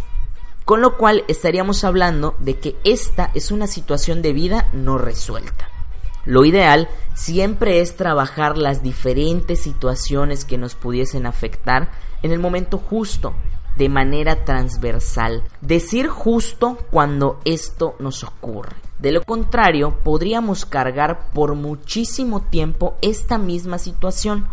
Con 0.64 0.80
lo 0.80 0.96
cual 0.96 1.24
estaríamos 1.28 1.84
hablando 1.84 2.36
de 2.38 2.58
que 2.58 2.76
esta 2.84 3.30
es 3.34 3.50
una 3.50 3.66
situación 3.66 4.22
de 4.22 4.32
vida 4.32 4.68
no 4.72 4.96
resuelta. 4.96 5.71
Lo 6.24 6.44
ideal 6.44 6.88
siempre 7.14 7.80
es 7.80 7.96
trabajar 7.96 8.56
las 8.56 8.82
diferentes 8.82 9.60
situaciones 9.60 10.44
que 10.44 10.58
nos 10.58 10.74
pudiesen 10.74 11.26
afectar 11.26 11.90
en 12.22 12.32
el 12.32 12.38
momento 12.38 12.78
justo, 12.78 13.34
de 13.76 13.88
manera 13.88 14.44
transversal. 14.44 15.42
Decir 15.60 16.08
justo 16.08 16.78
cuando 16.90 17.40
esto 17.44 17.96
nos 17.98 18.22
ocurre. 18.22 18.76
De 18.98 19.10
lo 19.10 19.22
contrario, 19.24 19.98
podríamos 20.04 20.64
cargar 20.64 21.30
por 21.32 21.54
muchísimo 21.54 22.42
tiempo 22.42 22.96
esta 23.02 23.38
misma 23.38 23.78
situación, 23.78 24.46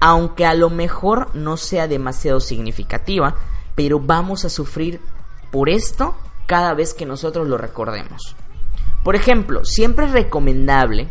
aunque 0.00 0.44
a 0.44 0.54
lo 0.54 0.68
mejor 0.68 1.34
no 1.34 1.56
sea 1.56 1.88
demasiado 1.88 2.40
significativa, 2.40 3.36
pero 3.74 4.00
vamos 4.00 4.44
a 4.44 4.50
sufrir 4.50 5.00
por 5.50 5.70
esto 5.70 6.14
cada 6.46 6.74
vez 6.74 6.92
que 6.92 7.06
nosotros 7.06 7.48
lo 7.48 7.56
recordemos. 7.56 8.36
Por 9.04 9.16
ejemplo, 9.16 9.64
siempre 9.66 10.06
es 10.06 10.12
recomendable 10.12 11.08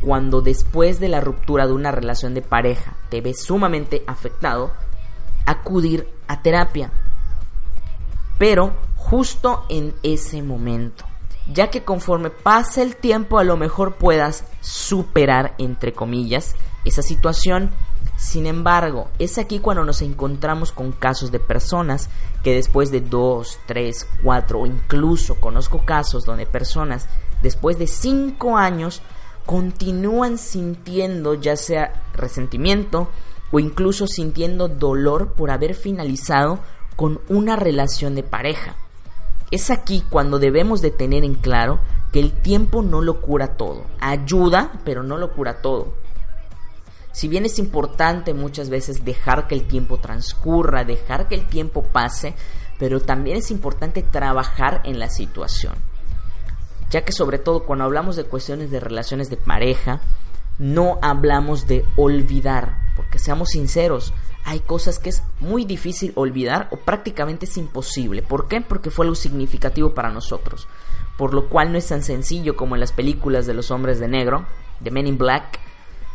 cuando 0.00 0.42
después 0.42 1.00
de 1.00 1.08
la 1.08 1.22
ruptura 1.22 1.66
de 1.66 1.72
una 1.72 1.90
relación 1.90 2.34
de 2.34 2.42
pareja 2.42 2.96
te 3.08 3.22
ves 3.22 3.42
sumamente 3.42 4.04
afectado, 4.06 4.72
acudir 5.46 6.06
a 6.28 6.42
terapia. 6.42 6.92
Pero 8.38 8.74
justo 8.94 9.64
en 9.70 9.94
ese 10.02 10.42
momento, 10.42 11.06
ya 11.50 11.70
que 11.70 11.82
conforme 11.82 12.28
pasa 12.28 12.82
el 12.82 12.96
tiempo 12.96 13.38
a 13.38 13.44
lo 13.44 13.56
mejor 13.56 13.94
puedas 13.94 14.44
superar, 14.60 15.54
entre 15.56 15.94
comillas, 15.94 16.56
esa 16.84 17.02
situación 17.02 17.70
sin 18.20 18.46
embargo, 18.46 19.08
es 19.18 19.38
aquí 19.38 19.60
cuando 19.60 19.82
nos 19.82 20.02
encontramos 20.02 20.72
con 20.72 20.92
casos 20.92 21.32
de 21.32 21.40
personas 21.40 22.10
que 22.44 22.54
después 22.54 22.90
de 22.90 23.00
2, 23.00 23.60
3, 23.64 24.06
4 24.22 24.60
o 24.60 24.66
incluso 24.66 25.36
conozco 25.36 25.86
casos 25.86 26.26
donde 26.26 26.44
personas 26.44 27.08
después 27.42 27.78
de 27.78 27.86
5 27.86 28.58
años 28.58 29.00
continúan 29.46 30.36
sintiendo 30.36 31.32
ya 31.32 31.56
sea 31.56 32.02
resentimiento 32.12 33.08
o 33.52 33.58
incluso 33.58 34.06
sintiendo 34.06 34.68
dolor 34.68 35.32
por 35.32 35.50
haber 35.50 35.74
finalizado 35.74 36.58
con 36.96 37.22
una 37.30 37.56
relación 37.56 38.14
de 38.14 38.22
pareja. 38.22 38.76
Es 39.50 39.70
aquí 39.70 40.04
cuando 40.10 40.38
debemos 40.38 40.82
de 40.82 40.90
tener 40.90 41.24
en 41.24 41.34
claro 41.34 41.80
que 42.12 42.20
el 42.20 42.32
tiempo 42.32 42.82
no 42.82 43.00
lo 43.00 43.22
cura 43.22 43.56
todo. 43.56 43.86
Ayuda, 43.98 44.72
pero 44.84 45.02
no 45.02 45.16
lo 45.16 45.32
cura 45.32 45.62
todo. 45.62 45.94
Si 47.12 47.28
bien 47.28 47.44
es 47.44 47.58
importante 47.58 48.34
muchas 48.34 48.70
veces 48.70 49.04
dejar 49.04 49.48
que 49.48 49.54
el 49.54 49.66
tiempo 49.66 49.98
transcurra, 49.98 50.84
dejar 50.84 51.28
que 51.28 51.34
el 51.34 51.46
tiempo 51.46 51.82
pase, 51.82 52.34
pero 52.78 53.00
también 53.00 53.36
es 53.36 53.50
importante 53.50 54.02
trabajar 54.02 54.80
en 54.84 54.98
la 54.98 55.10
situación. 55.10 55.74
Ya 56.90 57.04
que 57.04 57.12
sobre 57.12 57.38
todo 57.38 57.64
cuando 57.64 57.84
hablamos 57.84 58.16
de 58.16 58.24
cuestiones 58.24 58.70
de 58.70 58.80
relaciones 58.80 59.28
de 59.30 59.36
pareja, 59.36 60.00
no 60.58 60.98
hablamos 61.02 61.66
de 61.66 61.84
olvidar, 61.96 62.76
porque 62.96 63.18
seamos 63.18 63.50
sinceros, 63.50 64.12
hay 64.44 64.60
cosas 64.60 64.98
que 64.98 65.10
es 65.10 65.22
muy 65.38 65.64
difícil 65.64 66.12
olvidar 66.16 66.68
o 66.70 66.76
prácticamente 66.76 67.46
es 67.46 67.56
imposible. 67.56 68.22
¿Por 68.22 68.48
qué? 68.48 68.60
Porque 68.60 68.90
fue 68.90 69.04
algo 69.04 69.14
significativo 69.14 69.94
para 69.94 70.10
nosotros. 70.10 70.68
Por 71.16 71.34
lo 71.34 71.48
cual 71.48 71.72
no 71.72 71.78
es 71.78 71.86
tan 71.86 72.02
sencillo 72.02 72.56
como 72.56 72.76
en 72.76 72.80
las 72.80 72.92
películas 72.92 73.46
de 73.46 73.54
los 73.54 73.70
hombres 73.70 74.00
de 74.00 74.08
negro, 74.08 74.46
de 74.80 74.90
Men 74.90 75.06
in 75.06 75.18
Black, 75.18 75.60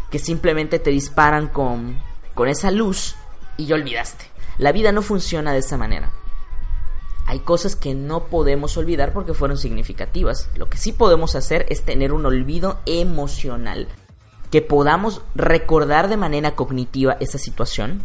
que 0.09 0.19
simplemente 0.19 0.79
te 0.79 0.91
disparan 0.91 1.47
con, 1.47 1.99
con 2.33 2.47
esa 2.47 2.71
luz 2.71 3.15
y 3.57 3.65
ya 3.65 3.75
olvidaste. 3.75 4.25
La 4.57 4.71
vida 4.71 4.91
no 4.91 5.01
funciona 5.01 5.51
de 5.51 5.59
esa 5.59 5.77
manera. 5.77 6.11
Hay 7.27 7.39
cosas 7.39 7.75
que 7.75 7.95
no 7.95 8.25
podemos 8.25 8.77
olvidar 8.77 9.11
porque 9.11 9.33
fueron 9.33 9.57
significativas. 9.57 10.49
Lo 10.55 10.69
que 10.69 10.77
sí 10.77 10.91
podemos 10.91 11.35
hacer 11.35 11.65
es 11.69 11.83
tener 11.83 12.13
un 12.13 12.25
olvido 12.25 12.79
emocional. 12.85 13.87
Que 14.51 14.61
podamos 14.61 15.21
recordar 15.33 16.07
de 16.07 16.17
manera 16.17 16.55
cognitiva 16.55 17.17
esa 17.19 17.39
situación, 17.39 18.03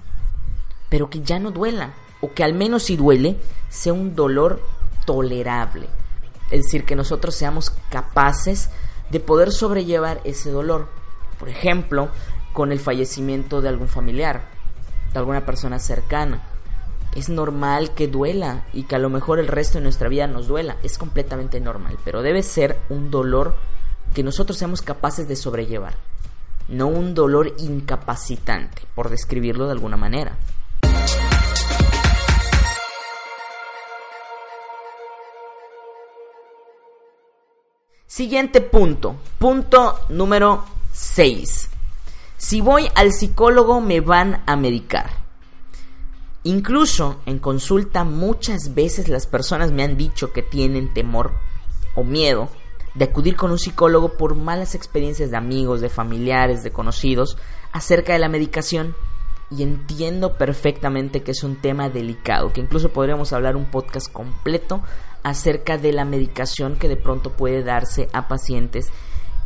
pero 0.88 1.10
que 1.10 1.20
ya 1.20 1.38
no 1.38 1.50
duela. 1.50 1.92
O 2.22 2.32
que 2.32 2.44
al 2.44 2.54
menos 2.54 2.84
si 2.84 2.96
duele, 2.96 3.36
sea 3.68 3.92
un 3.92 4.16
dolor 4.16 4.62
tolerable. 5.04 5.86
Es 6.50 6.64
decir, 6.64 6.84
que 6.84 6.96
nosotros 6.96 7.34
seamos 7.34 7.70
capaces 7.90 8.70
de 9.10 9.20
poder 9.20 9.52
sobrellevar 9.52 10.20
ese 10.24 10.50
dolor. 10.50 10.88
Por 11.40 11.48
ejemplo, 11.48 12.10
con 12.52 12.70
el 12.70 12.78
fallecimiento 12.78 13.62
de 13.62 13.70
algún 13.70 13.88
familiar, 13.88 14.42
de 15.12 15.18
alguna 15.18 15.46
persona 15.46 15.78
cercana. 15.78 16.42
Es 17.16 17.30
normal 17.30 17.92
que 17.94 18.06
duela 18.06 18.66
y 18.72 18.84
que 18.84 18.94
a 18.94 18.98
lo 18.98 19.08
mejor 19.08 19.40
el 19.40 19.48
resto 19.48 19.78
de 19.78 19.84
nuestra 19.84 20.08
vida 20.08 20.26
nos 20.26 20.46
duela. 20.46 20.76
Es 20.82 20.98
completamente 20.98 21.58
normal, 21.58 21.96
pero 22.04 22.22
debe 22.22 22.42
ser 22.42 22.78
un 22.90 23.10
dolor 23.10 23.56
que 24.14 24.22
nosotros 24.22 24.58
seamos 24.58 24.82
capaces 24.82 25.26
de 25.26 25.34
sobrellevar. 25.34 25.94
no 26.68 26.86
un 26.86 27.14
dolor 27.14 27.52
incapacitante, 27.58 28.82
por 28.94 29.08
describirlo 29.08 29.66
de 29.66 29.72
alguna 29.72 29.96
manera. 29.96 30.36
Siguiente 38.06 38.60
punto, 38.60 39.16
punto 39.38 39.98
número 40.10 40.64
6. 41.00 41.70
Si 42.36 42.60
voy 42.60 42.88
al 42.94 43.12
psicólogo 43.12 43.80
me 43.80 44.00
van 44.00 44.42
a 44.44 44.54
medicar. 44.54 45.10
Incluso 46.44 47.20
en 47.24 47.38
consulta 47.38 48.04
muchas 48.04 48.74
veces 48.74 49.08
las 49.08 49.26
personas 49.26 49.72
me 49.72 49.82
han 49.82 49.96
dicho 49.96 50.32
que 50.32 50.42
tienen 50.42 50.92
temor 50.92 51.32
o 51.94 52.04
miedo 52.04 52.50
de 52.94 53.06
acudir 53.06 53.34
con 53.34 53.50
un 53.50 53.58
psicólogo 53.58 54.18
por 54.18 54.34
malas 54.34 54.74
experiencias 54.74 55.30
de 55.30 55.38
amigos, 55.38 55.80
de 55.80 55.88
familiares, 55.88 56.62
de 56.62 56.70
conocidos 56.70 57.38
acerca 57.72 58.12
de 58.12 58.18
la 58.18 58.28
medicación. 58.28 58.94
Y 59.50 59.62
entiendo 59.62 60.36
perfectamente 60.36 61.22
que 61.22 61.30
es 61.30 61.42
un 61.42 61.56
tema 61.56 61.88
delicado, 61.88 62.52
que 62.52 62.60
incluso 62.60 62.90
podríamos 62.90 63.32
hablar 63.32 63.56
un 63.56 63.70
podcast 63.70 64.12
completo 64.12 64.82
acerca 65.22 65.78
de 65.78 65.92
la 65.92 66.04
medicación 66.04 66.76
que 66.76 66.88
de 66.88 66.96
pronto 66.96 67.32
puede 67.32 67.64
darse 67.64 68.10
a 68.12 68.28
pacientes 68.28 68.92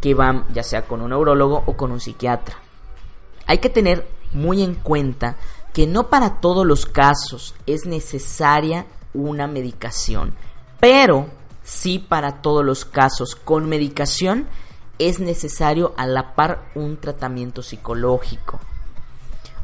que 0.04 0.12
van 0.12 0.44
ya 0.52 0.62
sea 0.62 0.86
con 0.86 1.00
un 1.00 1.08
neurólogo 1.08 1.62
o 1.64 1.78
con 1.78 1.90
un 1.90 1.98
psiquiatra. 1.98 2.58
Hay 3.46 3.56
que 3.56 3.70
tener 3.70 4.06
muy 4.34 4.62
en 4.62 4.74
cuenta 4.74 5.36
que 5.72 5.86
no 5.86 6.10
para 6.10 6.42
todos 6.42 6.66
los 6.66 6.84
casos 6.84 7.54
es 7.64 7.86
necesaria 7.86 8.84
una 9.14 9.46
medicación, 9.46 10.34
pero 10.78 11.28
sí 11.62 11.98
para 11.98 12.42
todos 12.42 12.62
los 12.62 12.84
casos 12.84 13.34
con 13.34 13.66
medicación 13.66 14.46
es 14.98 15.20
necesario 15.20 15.94
a 15.96 16.06
la 16.06 16.34
par 16.34 16.70
un 16.74 16.98
tratamiento 16.98 17.62
psicológico. 17.62 18.60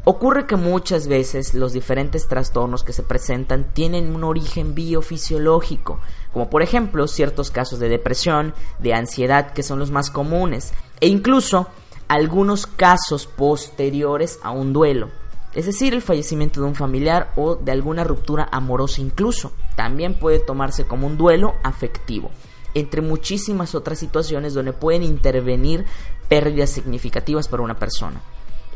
Ocurre 0.04 0.47
que 0.47 0.56
muchas 0.56 1.06
veces 1.06 1.52
los 1.52 1.75
diferentes 1.75 2.28
trastornos 2.28 2.82
que 2.82 2.94
se 2.94 3.02
presentan 3.02 3.75
tienen 3.75 4.14
un 4.14 4.25
origen 4.25 4.75
biofisiológico, 4.75 6.00
como 6.32 6.50
por 6.50 6.62
ejemplo 6.62 7.06
ciertos 7.06 7.50
casos 7.50 7.78
de 7.78 7.88
depresión, 7.88 8.54
de 8.78 8.94
ansiedad 8.94 9.52
que 9.52 9.62
son 9.62 9.78
los 9.78 9.90
más 9.90 10.10
comunes, 10.10 10.72
e 11.00 11.08
incluso 11.08 11.68
algunos 12.08 12.66
casos 12.66 13.26
posteriores 13.26 14.38
a 14.42 14.50
un 14.50 14.72
duelo, 14.72 15.10
es 15.52 15.66
decir, 15.66 15.94
el 15.94 16.02
fallecimiento 16.02 16.60
de 16.60 16.66
un 16.66 16.76
familiar 16.76 17.32
o 17.37 17.56
de 17.56 17.72
alguna 17.72 18.04
ruptura 18.04 18.49
amorosa 18.52 19.00
incluso. 19.00 19.52
También 19.75 20.14
puede 20.14 20.38
tomarse 20.38 20.84
como 20.84 21.06
un 21.06 21.16
duelo 21.16 21.54
afectivo, 21.64 22.30
entre 22.75 23.00
muchísimas 23.00 23.75
otras 23.75 23.99
situaciones 23.99 24.54
donde 24.54 24.72
pueden 24.72 25.02
intervenir 25.02 25.87
pérdidas 26.28 26.70
significativas 26.70 27.49
para 27.49 27.64
una 27.64 27.78
persona. 27.78 28.20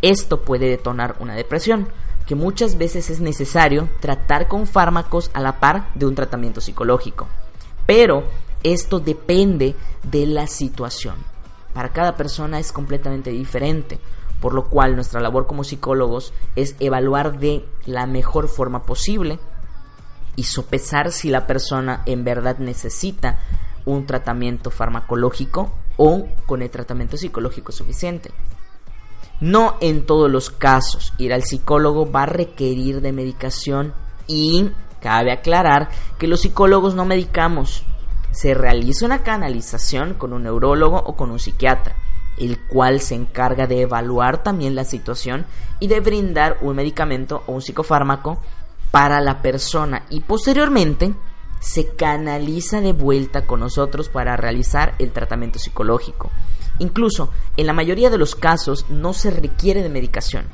Esto 0.03 0.43
puede 0.43 0.69
detonar 0.69 1.17
una 1.21 1.35
depresión, 1.35 1.89
que 2.27 2.35
muchas 2.35 2.77
veces 2.77 3.11
es 3.11 3.21
necesario 3.21 3.89
tratar 4.01 4.49
con 4.49 4.67
fármacos 4.67 5.31
a 5.33 5.41
la 5.41 5.61
par 5.61 5.93
de 5.95 6.07
un 6.07 6.15
tratamiento 6.15 6.61
psicológico. 6.61 7.29
Pero 7.87 8.25
esto 8.63 9.01
depende 9.01 9.75
de 10.03 10.27
la 10.27 10.47
situación. 10.47 11.17
Para 11.73 11.93
cada 11.93 12.17
persona 12.17 12.59
es 12.59 12.73
completamente 12.73 13.31
diferente, 13.31 13.99
por 14.41 14.55
lo 14.55 14.65
cual 14.65 14.95
nuestra 14.95 15.21
labor 15.21 15.47
como 15.47 15.65
psicólogos 15.65 16.33
es 16.57 16.77
evaluar 16.81 17.39
de 17.39 17.65
la 17.87 18.07
mejor 18.07 18.49
forma 18.49 18.85
posible 18.85 19.39
y 20.37 20.45
sopesar 20.45 21.13
si 21.13 21.31
la 21.31 21.47
persona 21.47 22.03
en 22.07 22.25
verdad 22.25 22.59
necesita 22.59 23.39
un 23.85 24.07
tratamiento 24.07 24.71
farmacológico 24.71 25.73
o 25.97 26.27
con 26.47 26.63
el 26.63 26.71
tratamiento 26.71 27.17
psicológico 27.17 27.73
suficiente. 27.73 28.31
No 29.41 29.77
en 29.81 30.07
todos 30.07 30.31
los 30.31 30.51
casos 30.51 31.13
ir 31.19 31.33
al 31.33 31.43
psicólogo 31.43 32.11
va 32.11 32.23
a 32.23 32.27
requerir 32.27 33.01
de 33.01 33.13
medicación 33.13 33.93
y 34.27 34.71
cabe 35.05 35.33
aclarar 35.33 35.91
que 36.19 36.27
los 36.27 36.41
psicólogos 36.41 36.95
no 36.95 37.05
medicamos. 37.05 37.85
Se 38.31 38.55
realiza 38.55 39.05
una 39.05 39.23
canalización 39.23 40.15
con 40.15 40.33
un 40.33 40.45
neurólogo 40.45 40.97
o 40.97 41.15
con 41.15 41.31
un 41.31 41.39
psiquiatra, 41.39 41.95
el 42.39 42.59
cual 42.59 43.01
se 43.01 43.15
encarga 43.15 43.67
de 43.67 43.83
evaluar 43.83 44.43
también 44.43 44.75
la 44.75 44.85
situación 44.85 45.45
y 45.79 45.89
de 45.89 46.01
brindar 46.01 46.57
un 46.63 46.77
medicamento 46.77 47.43
o 47.47 47.53
un 47.53 47.61
psicofármaco 47.61 48.41
para 48.91 49.21
la 49.21 49.43
persona 49.43 50.07
y 50.09 50.21
posteriormente 50.21 51.15
se 51.61 51.95
canaliza 51.95 52.81
de 52.81 52.95
vuelta 52.95 53.47
con 53.47 53.61
nosotros 53.61 54.09
para 54.09 54.37
realizar 54.39 54.95
el 54.99 55.13
tratamiento 55.13 55.59
psicológico. 55.59 56.31
Incluso, 56.79 57.31
en 57.59 57.67
la 57.67 57.75
mayoría 57.75 58.09
de 58.09 58.19
los 58.19 58.35
casos 58.35 58.87
no 58.89 59.13
se 59.13 59.31
requiere 59.31 59.83
de 59.83 59.91
medicación. 59.91 60.47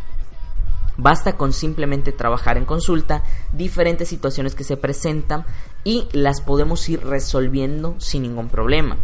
Basta 1.03 1.39
con 1.39 1.55
simplemente 1.55 2.13
trabajar 2.13 2.59
en 2.59 2.67
consulta 2.67 3.23
diferentes 3.53 4.07
situaciones 4.07 4.55
que 4.55 4.65
se 4.65 4.77
presentan 4.77 5.47
y 5.83 6.07
las 6.13 6.43
podemos 6.43 6.87
ir 6.91 7.03
resolviendo 7.03 7.95
sin 7.97 8.21
ningún 8.21 8.51
problema. 8.51 8.99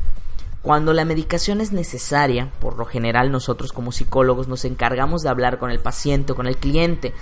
Cuando 0.61 0.93
la 0.93 1.07
medicación 1.07 1.63
es 1.63 1.73
necesaria, 1.73 2.53
por 2.61 2.77
lo 2.77 2.85
general 2.85 3.33
nosotros 3.33 3.73
como 3.73 3.93
psicólogos 3.93 4.47
nos 4.47 4.67
encargamos 4.67 5.23
de 5.23 5.31
hablar 5.31 5.59
con 5.59 5.71
el 5.71 5.79
paciente 5.79 6.33
o 6.33 6.37
con 6.37 6.47
el 6.47 6.59
cliente 6.59 7.15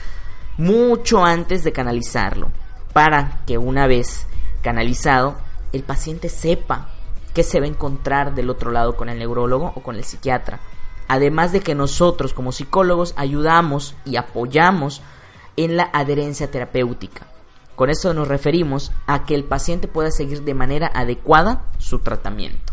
mucho 0.58 1.24
antes 1.24 1.62
de 1.62 1.72
canalizarlo, 1.72 2.50
para 2.92 3.42
que 3.46 3.58
una 3.58 3.86
vez 3.86 4.26
canalizado 4.60 5.36
el 5.72 5.84
paciente 5.84 6.28
sepa 6.28 6.88
qué 7.32 7.44
se 7.44 7.60
va 7.60 7.66
a 7.66 7.68
encontrar 7.68 8.34
del 8.34 8.50
otro 8.50 8.72
lado 8.72 8.96
con 8.96 9.08
el 9.08 9.20
neurólogo 9.20 9.72
o 9.76 9.84
con 9.84 9.94
el 9.94 10.02
psiquiatra. 10.02 10.58
Además 11.08 11.52
de 11.52 11.60
que 11.60 11.74
nosotros 11.74 12.34
como 12.34 12.52
psicólogos 12.52 13.14
ayudamos 13.16 13.94
y 14.04 14.16
apoyamos 14.16 15.02
en 15.56 15.76
la 15.76 15.90
adherencia 15.92 16.50
terapéutica. 16.50 17.26
Con 17.76 17.90
eso 17.90 18.14
nos 18.14 18.28
referimos 18.28 18.92
a 19.06 19.24
que 19.24 19.34
el 19.34 19.44
paciente 19.44 19.88
pueda 19.88 20.10
seguir 20.10 20.42
de 20.42 20.54
manera 20.54 20.90
adecuada 20.94 21.70
su 21.78 21.98
tratamiento. 21.98 22.72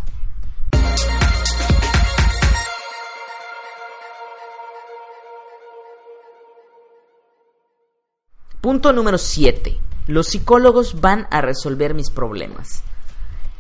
Punto 8.62 8.94
número 8.94 9.18
7. 9.18 9.80
Los 10.06 10.28
psicólogos 10.28 11.02
van 11.02 11.28
a 11.32 11.42
resolver 11.42 11.96
mis 11.96 12.12
problemas. 12.12 12.84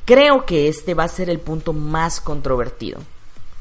Creo 0.05 0.45
que 0.45 0.67
este 0.67 0.93
va 0.93 1.05
a 1.05 1.07
ser 1.07 1.27
el 1.31 1.39
punto 1.39 1.73
más 1.73 2.21
controvertido, 2.21 2.99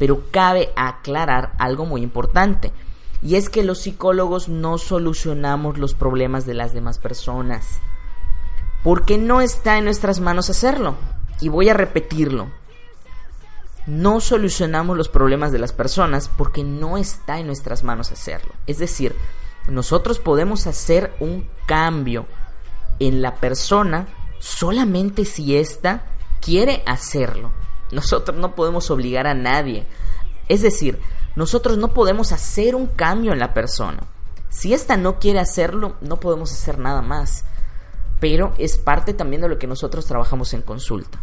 pero 0.00 0.22
cabe 0.30 0.70
aclarar 0.76 1.52
algo 1.58 1.84
muy 1.84 2.02
importante, 2.02 2.72
y 3.22 3.36
es 3.36 3.50
que 3.50 3.62
los 3.62 3.82
psicólogos 3.82 4.48
no 4.48 4.78
solucionamos 4.78 5.76
los 5.76 5.92
problemas 5.92 6.46
de 6.46 6.54
las 6.54 6.72
demás 6.72 6.98
personas, 6.98 7.80
porque 8.82 9.18
no 9.18 9.42
está 9.42 9.76
en 9.76 9.84
nuestras 9.84 10.20
manos 10.20 10.48
hacerlo, 10.48 10.94
y 11.38 11.50
voy 11.50 11.68
a 11.68 11.74
repetirlo. 11.74 12.48
No 13.86 14.20
solucionamos 14.20 14.96
los 14.96 15.10
problemas 15.10 15.52
de 15.52 15.58
las 15.58 15.74
personas 15.74 16.30
porque 16.34 16.64
no 16.64 16.96
está 16.96 17.38
en 17.38 17.46
nuestras 17.46 17.84
manos 17.84 18.10
hacerlo. 18.10 18.54
Es 18.66 18.78
decir, 18.78 19.14
nosotros 19.68 20.18
podemos 20.18 20.66
hacer 20.66 21.14
un 21.20 21.46
cambio 21.66 22.24
en 23.00 23.20
la 23.20 23.34
persona 23.34 24.06
solamente 24.38 25.26
si 25.26 25.56
ésta 25.56 26.04
quiere 26.40 26.82
hacerlo. 26.86 27.52
Nosotros 27.92 28.36
no 28.36 28.54
podemos 28.54 28.90
obligar 28.90 29.26
a 29.26 29.34
nadie. 29.34 29.86
Es 30.48 30.62
decir, 30.62 31.00
nosotros 31.36 31.78
no 31.78 31.94
podemos 31.94 32.32
hacer 32.32 32.74
un 32.74 32.86
cambio 32.86 33.32
en 33.32 33.38
la 33.38 33.54
persona. 33.54 34.00
Si 34.48 34.74
ésta 34.74 34.96
no 34.96 35.18
quiere 35.18 35.38
hacerlo, 35.38 35.96
no 36.00 36.18
podemos 36.18 36.52
hacer 36.52 36.78
nada 36.78 37.02
más. 37.02 37.44
Pero 38.20 38.52
es 38.58 38.76
parte 38.76 39.14
también 39.14 39.42
de 39.42 39.48
lo 39.48 39.58
que 39.58 39.66
nosotros 39.66 40.06
trabajamos 40.06 40.52
en 40.52 40.62
consulta. 40.62 41.22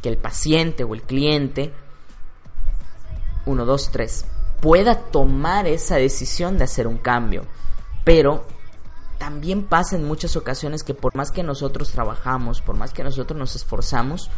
Que 0.00 0.08
el 0.08 0.16
paciente 0.16 0.84
o 0.84 0.94
el 0.94 1.02
cliente, 1.02 1.72
uno, 3.46 3.64
dos, 3.64 3.90
tres, 3.90 4.24
pueda 4.60 4.96
tomar 4.96 5.66
esa 5.66 5.96
decisión 5.96 6.56
de 6.56 6.64
hacer 6.64 6.86
un 6.86 6.98
cambio. 6.98 7.44
Pero 8.04 8.46
también 9.18 9.64
pasa 9.64 9.96
en 9.96 10.04
muchas 10.04 10.36
ocasiones 10.36 10.82
que 10.82 10.94
por 10.94 11.14
más 11.14 11.30
que 11.30 11.42
nosotros 11.42 11.90
trabajamos, 11.90 12.60
por 12.60 12.76
más 12.76 12.92
que 12.92 13.04
nosotros 13.04 13.38
nos 13.38 13.54
esforzamos, 13.54 14.30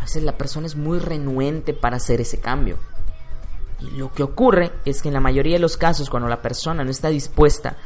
a 0.00 0.04
veces 0.04 0.22
la 0.22 0.38
persona 0.38 0.66
es 0.66 0.76
muy 0.76 0.98
renuente 0.98 1.74
para 1.74 1.98
hacer 1.98 2.22
ese 2.22 2.40
cambio. 2.40 2.78
Y 3.80 3.90
lo 3.92 4.12
que 4.12 4.22
ocurre 4.22 4.72
es 4.86 5.02
que 5.02 5.08
en 5.08 5.14
la 5.14 5.20
mayoría 5.20 5.56
de 5.56 5.60
los 5.60 5.76
casos, 5.76 6.08
cuando 6.08 6.28
la 6.28 6.40
persona 6.40 6.84
no 6.84 6.90
está 6.90 7.08
dispuesta 7.08 7.76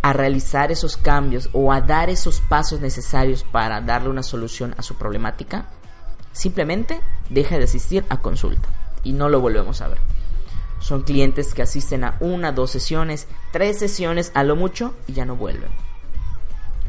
a 0.00 0.12
realizar 0.12 0.70
esos 0.70 0.96
cambios 0.96 1.50
o 1.52 1.72
a 1.72 1.80
dar 1.80 2.10
esos 2.10 2.40
pasos 2.40 2.80
necesarios 2.80 3.42
para 3.42 3.80
darle 3.80 4.08
una 4.08 4.22
solución 4.22 4.74
a 4.78 4.82
su 4.82 4.94
problemática, 4.94 5.66
simplemente 6.32 7.00
deja 7.28 7.58
de 7.58 7.64
asistir 7.64 8.04
a 8.08 8.20
consulta 8.20 8.68
y 9.02 9.12
no 9.12 9.28
lo 9.28 9.40
volvemos 9.40 9.80
a 9.80 9.88
ver. 9.88 9.98
Son 10.78 11.02
clientes 11.02 11.54
que 11.54 11.62
asisten 11.62 12.04
a 12.04 12.16
una, 12.20 12.52
dos 12.52 12.70
sesiones, 12.70 13.26
tres 13.50 13.78
sesiones 13.78 14.30
a 14.34 14.44
lo 14.44 14.54
mucho 14.54 14.94
y 15.08 15.14
ya 15.14 15.24
no 15.24 15.34
vuelven. 15.34 15.70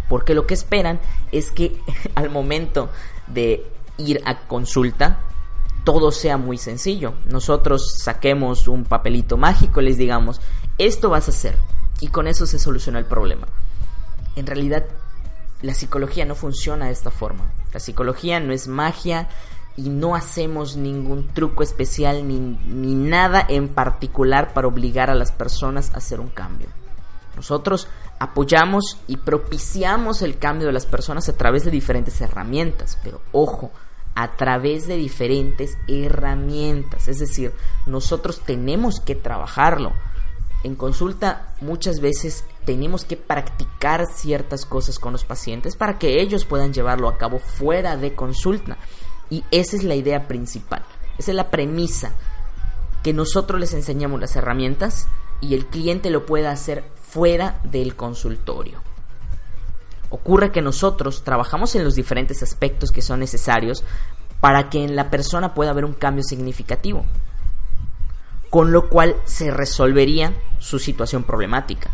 Porque 0.10 0.36
lo 0.36 0.46
que 0.46 0.54
esperan 0.54 1.00
es 1.32 1.50
que 1.50 1.80
al 2.16 2.30
momento 2.30 2.90
de 3.28 3.66
ir 3.98 4.22
a 4.26 4.48
consulta 4.48 5.20
todo 5.86 6.12
sea 6.12 6.38
muy 6.38 6.58
sencillo. 6.58 7.14
Nosotros 7.28 7.96
saquemos 8.00 8.68
un 8.68 8.84
papelito 8.84 9.38
mágico, 9.38 9.80
les 9.80 9.98
digamos, 9.98 10.42
esto 10.78 11.10
vas 11.10 11.28
a 11.28 11.32
hacer 11.32 11.56
y 12.02 12.08
con 12.08 12.28
eso 12.28 12.46
se 12.46 12.60
soluciona 12.60 13.00
el 13.00 13.06
problema. 13.06 13.48
En 14.36 14.48
realidad, 14.48 14.84
la 15.62 15.74
psicología 15.74 16.26
no 16.26 16.36
funciona 16.36 16.88
de 16.88 16.92
esta 16.92 17.12
forma. 17.12 17.46
La 17.72 17.80
psicología 17.80 18.40
no 18.40 18.52
es 18.52 18.68
magia 18.68 19.30
y 19.78 19.90
no 19.90 20.16
hacemos 20.16 20.76
ningún 20.76 21.28
truco 21.30 21.62
especial 21.62 22.28
ni, 22.28 22.40
ni 22.40 22.96
nada 22.96 23.46
en 23.48 23.70
particular 23.70 24.54
para 24.54 24.68
obligar 24.68 25.10
a 25.10 25.16
las 25.16 25.32
personas 25.32 25.94
a 25.94 25.98
hacer 25.98 26.20
un 26.20 26.30
cambio. 26.30 26.68
Nosotros 27.36 27.88
apoyamos 28.18 28.98
y 29.08 29.18
propiciamos 29.18 30.22
el 30.22 30.40
cambio 30.40 30.68
de 30.68 30.74
las 30.74 30.86
personas 30.86 31.30
a 31.30 31.38
través 31.38 31.64
de 31.64 31.72
diferentes 31.72 32.20
herramientas, 32.22 32.98
pero 33.04 33.22
ojo, 33.34 33.72
a 34.16 34.36
través 34.38 34.88
de 34.88 34.96
diferentes 34.96 35.78
herramientas, 35.88 37.10
es 37.10 37.20
decir, 37.20 37.54
nosotros 37.86 38.40
tenemos 38.40 39.02
que 39.02 39.14
trabajarlo. 39.14 39.92
En 40.64 40.76
consulta 40.76 41.54
muchas 41.62 42.00
veces 42.00 42.46
tenemos 42.66 43.06
que 43.06 43.18
practicar 43.18 44.08
ciertas 44.08 44.66
cosas 44.66 44.98
con 44.98 45.12
los 45.12 45.26
pacientes 45.26 45.76
para 45.76 46.00
que 46.00 46.22
ellos 46.22 46.46
puedan 46.46 46.74
llevarlo 46.74 47.08
a 47.08 47.18
cabo 47.18 47.40
fuera 47.40 47.98
de 47.98 48.16
consulta. 48.16 48.78
Y 49.30 49.44
esa 49.52 49.76
es 49.76 49.84
la 49.84 49.96
idea 49.96 50.28
principal, 50.28 50.84
esa 51.20 51.32
es 51.32 51.36
la 51.36 51.52
premisa, 51.52 52.14
que 53.04 53.14
nosotros 53.14 53.60
les 53.60 53.74
enseñamos 53.74 54.20
las 54.20 54.36
herramientas 54.36 55.08
y 55.42 55.54
el 55.54 55.68
cliente 55.68 56.10
lo 56.10 56.26
pueda 56.26 56.52
hacer 56.52 56.84
fuera 56.96 57.60
del 57.64 57.96
consultorio. 57.96 58.85
Ocurre 60.10 60.52
que 60.52 60.62
nosotros 60.62 61.24
trabajamos 61.24 61.76
en 61.76 61.84
los 61.84 61.96
diferentes 61.96 62.44
aspectos 62.44 62.92
que 62.92 63.02
son 63.02 63.20
necesarios 63.20 63.84
para 64.40 64.70
que 64.70 64.84
en 64.84 64.96
la 64.96 65.10
persona 65.10 65.54
pueda 65.54 65.72
haber 65.72 65.86
un 65.86 65.94
cambio 65.94 66.24
significativo, 66.24 67.04
con 68.50 68.72
lo 68.72 68.90
cual 68.90 69.16
se 69.26 69.52
resolvería 69.52 70.34
su 70.60 70.80
situación 70.80 71.24
problemática. 71.24 71.90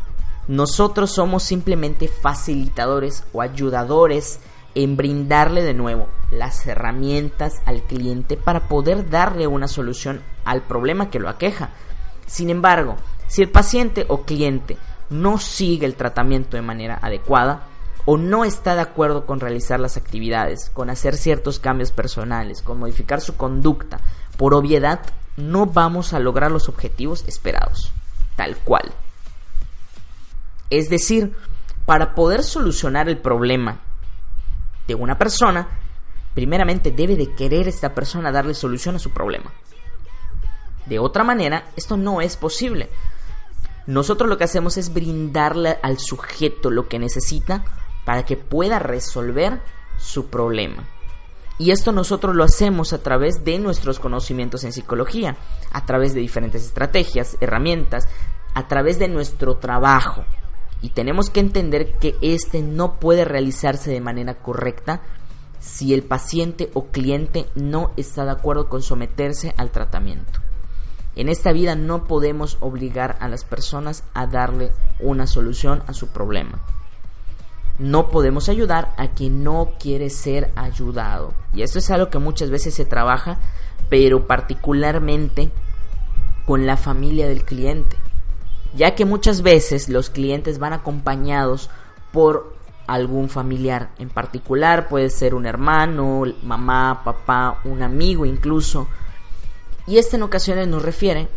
Nosotros 0.48 1.12
somos 1.12 1.44
simplemente 1.44 2.08
facilitadores 2.08 3.24
o 3.32 3.42
ayudadores 3.42 4.40
en 4.76 4.98
brindarle 4.98 5.64
de 5.64 5.74
nuevo 5.74 6.08
las 6.32 6.66
herramientas 6.66 7.62
al 7.66 7.84
cliente 7.84 8.38
para 8.38 8.68
poder 8.68 9.10
darle 9.10 9.48
una 9.48 9.68
solución 9.68 10.22
al 10.46 10.62
problema 10.62 11.10
que 11.10 11.20
lo 11.20 11.30
aqueja. 11.30 11.70
Sin 12.26 12.50
embargo, 12.50 12.96
si 13.28 13.42
el 13.42 13.50
paciente 13.50 14.06
o 14.08 14.24
cliente 14.24 14.78
no 15.10 15.38
sigue 15.38 15.86
el 15.86 15.96
tratamiento 15.96 16.58
de 16.58 16.64
manera 16.64 17.00
adecuada 17.02 17.68
o 18.06 18.18
no 18.18 18.46
está 18.46 18.76
de 18.76 18.82
acuerdo 18.82 19.26
con 19.26 19.40
realizar 19.40 19.80
las 19.80 19.98
actividades, 19.98 20.70
con 20.72 20.90
hacer 20.90 21.16
ciertos 21.16 21.60
cambios 21.60 21.92
personales, 21.92 22.62
con 22.62 22.80
modificar 22.80 23.22
su 23.22 23.38
conducta, 23.38 24.00
por 24.38 24.54
obviedad 24.54 25.02
no 25.38 25.66
vamos 25.66 26.14
a 26.14 26.20
lograr 26.20 26.52
los 26.52 26.68
objetivos 26.68 27.24
esperados, 27.28 27.92
tal 28.36 28.58
cual. 28.58 28.92
Es 30.70 30.90
decir, 30.90 31.36
para 31.86 32.16
poder 32.16 32.44
solucionar 32.44 33.10
el 33.10 33.18
problema 33.18 33.80
de 34.88 34.96
una 34.96 35.18
persona, 35.18 35.68
primeramente 36.34 36.92
debe 36.92 37.16
de 37.16 37.34
querer 37.36 37.68
esta 37.68 37.94
persona 37.94 38.32
darle 38.32 38.54
solución 38.54 38.96
a 38.96 39.00
su 39.00 39.12
problema. 39.12 39.52
De 40.86 41.00
otra 41.00 41.24
manera, 41.24 41.66
esto 41.76 41.98
no 41.98 42.22
es 42.22 42.38
posible. 42.38 42.90
Nosotros 43.86 44.30
lo 44.30 44.38
que 44.38 44.44
hacemos 44.44 44.78
es 44.78 44.94
brindarle 44.94 45.78
al 45.82 46.00
sujeto 46.00 46.70
lo 46.70 46.88
que 46.88 47.00
necesita 47.00 47.64
para 48.06 48.24
que 48.26 48.38
pueda 48.38 48.80
resolver 48.80 49.62
su 49.98 50.28
problema. 50.28 50.88
Y 51.58 51.72
esto 51.72 51.92
nosotros 51.92 52.36
lo 52.36 52.44
hacemos 52.44 52.92
a 52.92 53.04
través 53.04 53.44
de 53.44 53.60
nuestros 53.60 54.00
conocimientos 54.00 54.64
en 54.64 54.74
psicología, 54.74 55.38
a 55.72 55.86
través 55.86 56.16
de 56.16 56.20
diferentes 56.20 56.66
estrategias, 56.66 57.38
herramientas, 57.40 58.08
a 58.56 58.68
través 58.68 58.98
de 58.98 59.08
nuestro 59.08 59.58
trabajo. 59.58 60.26
Y 60.82 60.90
tenemos 60.90 61.30
que 61.30 61.40
entender 61.40 61.98
que 62.00 62.16
este 62.22 62.62
no 62.62 63.00
puede 63.00 63.26
realizarse 63.26 63.92
de 63.92 64.02
manera 64.02 64.42
correcta 64.42 65.02
si 65.60 65.94
el 65.94 66.02
paciente 66.02 66.72
o 66.74 66.86
cliente 66.86 67.46
no 67.54 67.92
está 67.96 68.26
de 68.26 68.32
acuerdo 68.32 68.68
con 68.68 68.82
someterse 68.82 69.54
al 69.58 69.70
tratamiento. 69.70 70.40
En 71.16 71.30
esta 71.30 71.52
vida 71.52 71.76
no 71.76 72.06
podemos 72.06 72.58
obligar 72.62 73.18
a 73.20 73.28
las 73.28 73.44
personas 73.44 74.04
a 74.16 74.26
darle 74.26 74.72
una 75.00 75.28
solución 75.28 75.84
a 75.86 75.94
su 75.94 76.08
problema. 76.08 76.66
No 77.82 78.12
podemos 78.12 78.48
ayudar 78.48 78.94
a 78.98 79.08
quien 79.08 79.44
no 79.44 79.72
quiere 79.80 80.12
ser 80.12 80.52
ayudado. 80.56 81.34
Y 81.52 81.64
esto 81.64 81.80
es 81.80 81.90
algo 81.90 82.12
que 82.12 82.20
muchas 82.20 82.52
veces 82.52 82.76
se 82.76 82.86
trabaja, 82.86 83.40
pero 83.90 84.28
particularmente 84.28 85.50
con 86.46 86.68
la 86.68 86.78
familia 86.78 87.28
del 87.28 87.44
cliente. 87.44 87.98
Ya 88.76 88.94
que 88.94 89.04
muchas 89.04 89.42
veces 89.42 89.90
los 89.90 90.12
clientes 90.12 90.60
van 90.60 90.74
acompañados 90.74 91.72
por 92.14 92.56
algún 92.86 93.30
familiar 93.30 93.90
en 93.98 94.10
particular, 94.10 94.88
puede 94.88 95.10
ser 95.10 95.34
un 95.34 95.48
hermano, 95.48 96.26
mamá, 96.44 97.02
papá, 97.04 97.62
un 97.64 97.82
amigo 97.82 98.28
incluso, 98.28 98.88
y 99.88 99.98
este 99.98 100.18
en 100.18 100.24
ocasiones 100.24 100.68
nos 100.68 100.84
refiere 100.84 101.30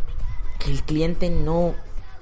que 0.59 0.71
el 0.71 0.83
cliente 0.83 1.31
no, 1.31 1.75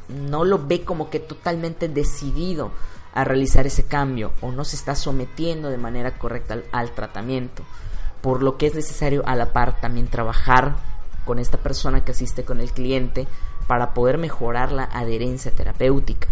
no 0.08 0.44
lo 0.44 0.64
ve 0.64 0.84
como 0.84 1.10
que 1.10 1.18
totalmente 1.18 1.88
decidido 1.88 2.70
a 3.14 3.24
realizar 3.24 3.66
ese 3.66 3.84
cambio 3.84 4.32
o 4.40 4.52
no 4.52 4.64
se 4.64 4.76
está 4.76 4.94
sometiendo 4.94 5.70
de 5.70 5.78
manera 5.78 6.18
correcta 6.18 6.58
al, 6.72 6.92
tratamiento. 6.92 7.62
Por 8.20 8.42
lo 8.42 8.56
que 8.56 8.66
es 8.66 8.74
necesario 8.74 9.22
a 9.26 9.36
la 9.36 9.52
par 9.52 9.80
también 9.80 10.06
trabajar 10.06 10.76
con 11.24 11.38
esta 11.38 11.58
persona 11.58 12.04
que 12.04 12.12
asiste 12.12 12.44
con 12.44 12.60
el 12.60 12.72
cliente 12.72 13.26
para 13.66 13.94
poder 13.94 14.18
mejorar 14.18 14.72
la 14.72 14.84
adherencia 14.84 15.52
terapéutica. 15.52 16.28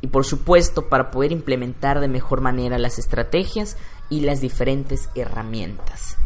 Y 0.00 0.08
por 0.08 0.24
supuesto 0.24 0.88
para 0.88 1.10
poder 1.10 1.32
implementar 1.32 2.00
de 2.00 2.08
mejor 2.08 2.40
manera 2.40 2.78
las 2.78 2.98
estrategias 2.98 3.76
y 4.10 4.20
las 4.20 4.40
diferentes 4.40 5.08
herramientas. 5.14 6.18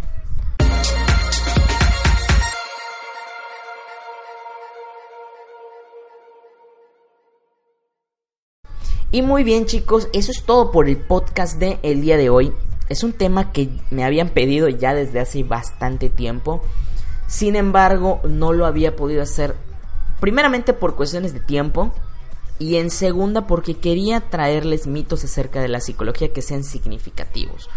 Y 9.11 9.23
muy 9.23 9.43
bien 9.43 9.65
chicos, 9.65 10.09
eso 10.13 10.31
es 10.31 10.43
todo 10.43 10.71
por 10.71 10.87
el 10.87 10.99
podcast 10.99 11.59
de 11.59 11.79
el 11.83 12.03
día 12.03 12.19
de 12.19 12.29
hoy. 12.29 12.53
Es 12.91 13.03
un 13.03 13.15
tema 13.15 13.53
que 13.53 13.71
me 13.91 14.05
habían 14.05 14.29
pedido 14.29 14.69
ya 14.69 14.93
desde 14.93 15.19
hace 15.19 15.45
bastante 15.45 16.11
tiempo. 16.11 16.63
Sin 17.27 17.57
embargo, 17.57 18.21
no 18.25 18.53
lo 18.53 18.67
había 18.67 18.97
podido 18.97 19.23
hacer 19.23 19.55
primeramente 20.21 20.75
por 20.75 20.95
cuestiones 20.95 21.33
de 21.33 21.41
tiempo 21.41 21.91
y 22.59 22.77
en 22.77 22.91
segunda 22.91 23.47
porque 23.47 23.79
quería 23.79 24.21
traerles 24.21 24.87
mitos 24.87 25.25
acerca 25.25 25.63
de 25.63 25.69
la 25.69 25.81
psicología 25.81 26.35
que 26.35 26.43
sean 26.43 26.63
significativos. 26.63 27.71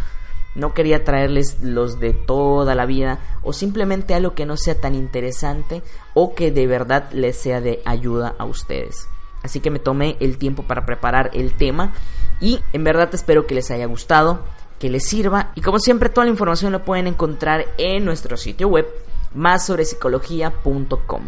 No 0.54 0.74
quería 0.74 1.06
traerles 1.06 1.62
los 1.62 2.02
de 2.02 2.12
toda 2.12 2.76
la 2.76 2.86
vida 2.86 3.20
o 3.42 3.54
simplemente 3.54 4.16
algo 4.16 4.36
que 4.36 4.46
no 4.46 4.58
sea 4.58 4.82
tan 4.82 4.96
interesante 4.96 5.82
o 6.14 6.36
que 6.36 6.52
de 6.52 6.68
verdad 6.68 7.10
les 7.14 7.38
sea 7.38 7.62
de 7.62 7.82
ayuda 7.86 8.36
a 8.38 8.44
ustedes. 8.44 9.08
Así 9.44 9.60
que 9.60 9.72
me 9.72 9.80
tomé 9.80 10.18
el 10.20 10.38
tiempo 10.38 10.64
para 10.64 10.86
preparar 10.86 11.32
el 11.34 11.54
tema 11.54 11.94
y 12.40 12.60
en 12.74 12.84
verdad 12.84 13.10
espero 13.14 13.48
que 13.48 13.56
les 13.56 13.72
haya 13.72 13.86
gustado, 13.86 14.44
que 14.80 14.90
les 14.90 15.06
sirva 15.06 15.52
y 15.56 15.62
como 15.62 15.80
siempre 15.80 16.10
toda 16.10 16.26
la 16.26 16.32
información 16.32 16.72
la 16.72 16.84
pueden 16.84 17.08
encontrar 17.08 17.66
en 17.78 18.06
nuestro 18.06 18.38
sitio 18.38 18.68
web 18.68 18.88
más 19.34 19.66
sobre 19.66 19.86
psicología.com. 19.86 21.22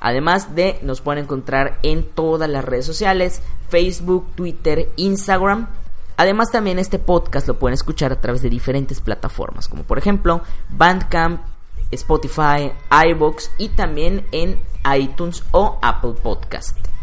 Además 0.00 0.54
de 0.54 0.78
nos 0.82 1.00
pueden 1.00 1.24
encontrar 1.24 1.78
en 1.82 2.04
todas 2.04 2.48
las 2.48 2.64
redes 2.64 2.86
sociales, 2.86 3.42
Facebook, 3.68 4.26
Twitter, 4.34 4.90
Instagram. 4.96 5.68
Además 6.16 6.50
también 6.50 6.78
este 6.78 6.98
podcast 6.98 7.48
lo 7.48 7.58
pueden 7.58 7.74
escuchar 7.74 8.12
a 8.12 8.20
través 8.20 8.42
de 8.42 8.50
diferentes 8.50 9.00
plataformas, 9.00 9.68
como 9.68 9.82
por 9.84 9.98
ejemplo 9.98 10.42
Bandcamp, 10.70 11.42
Spotify, 11.90 12.72
iBox 13.10 13.50
y 13.58 13.68
también 13.70 14.26
en 14.32 14.60
iTunes 14.94 15.44
o 15.52 15.78
Apple 15.82 16.14
Podcast. 16.22 16.95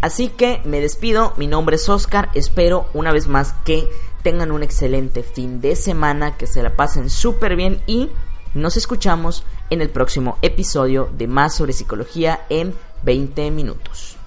Así 0.00 0.28
que 0.28 0.62
me 0.64 0.80
despido, 0.80 1.34
mi 1.36 1.46
nombre 1.46 1.76
es 1.76 1.88
Oscar, 1.88 2.30
espero 2.34 2.86
una 2.94 3.12
vez 3.12 3.26
más 3.26 3.52
que 3.64 3.88
tengan 4.22 4.50
un 4.50 4.62
excelente 4.62 5.22
fin 5.22 5.60
de 5.60 5.76
semana, 5.76 6.36
que 6.36 6.46
se 6.46 6.62
la 6.62 6.74
pasen 6.74 7.10
súper 7.10 7.56
bien 7.56 7.82
y 7.86 8.08
nos 8.54 8.76
escuchamos 8.76 9.44
en 9.68 9.80
el 9.82 9.90
próximo 9.90 10.38
episodio 10.42 11.10
de 11.16 11.26
Más 11.26 11.54
sobre 11.54 11.72
Psicología 11.72 12.46
en 12.48 12.74
20 13.02 13.50
minutos. 13.50 14.19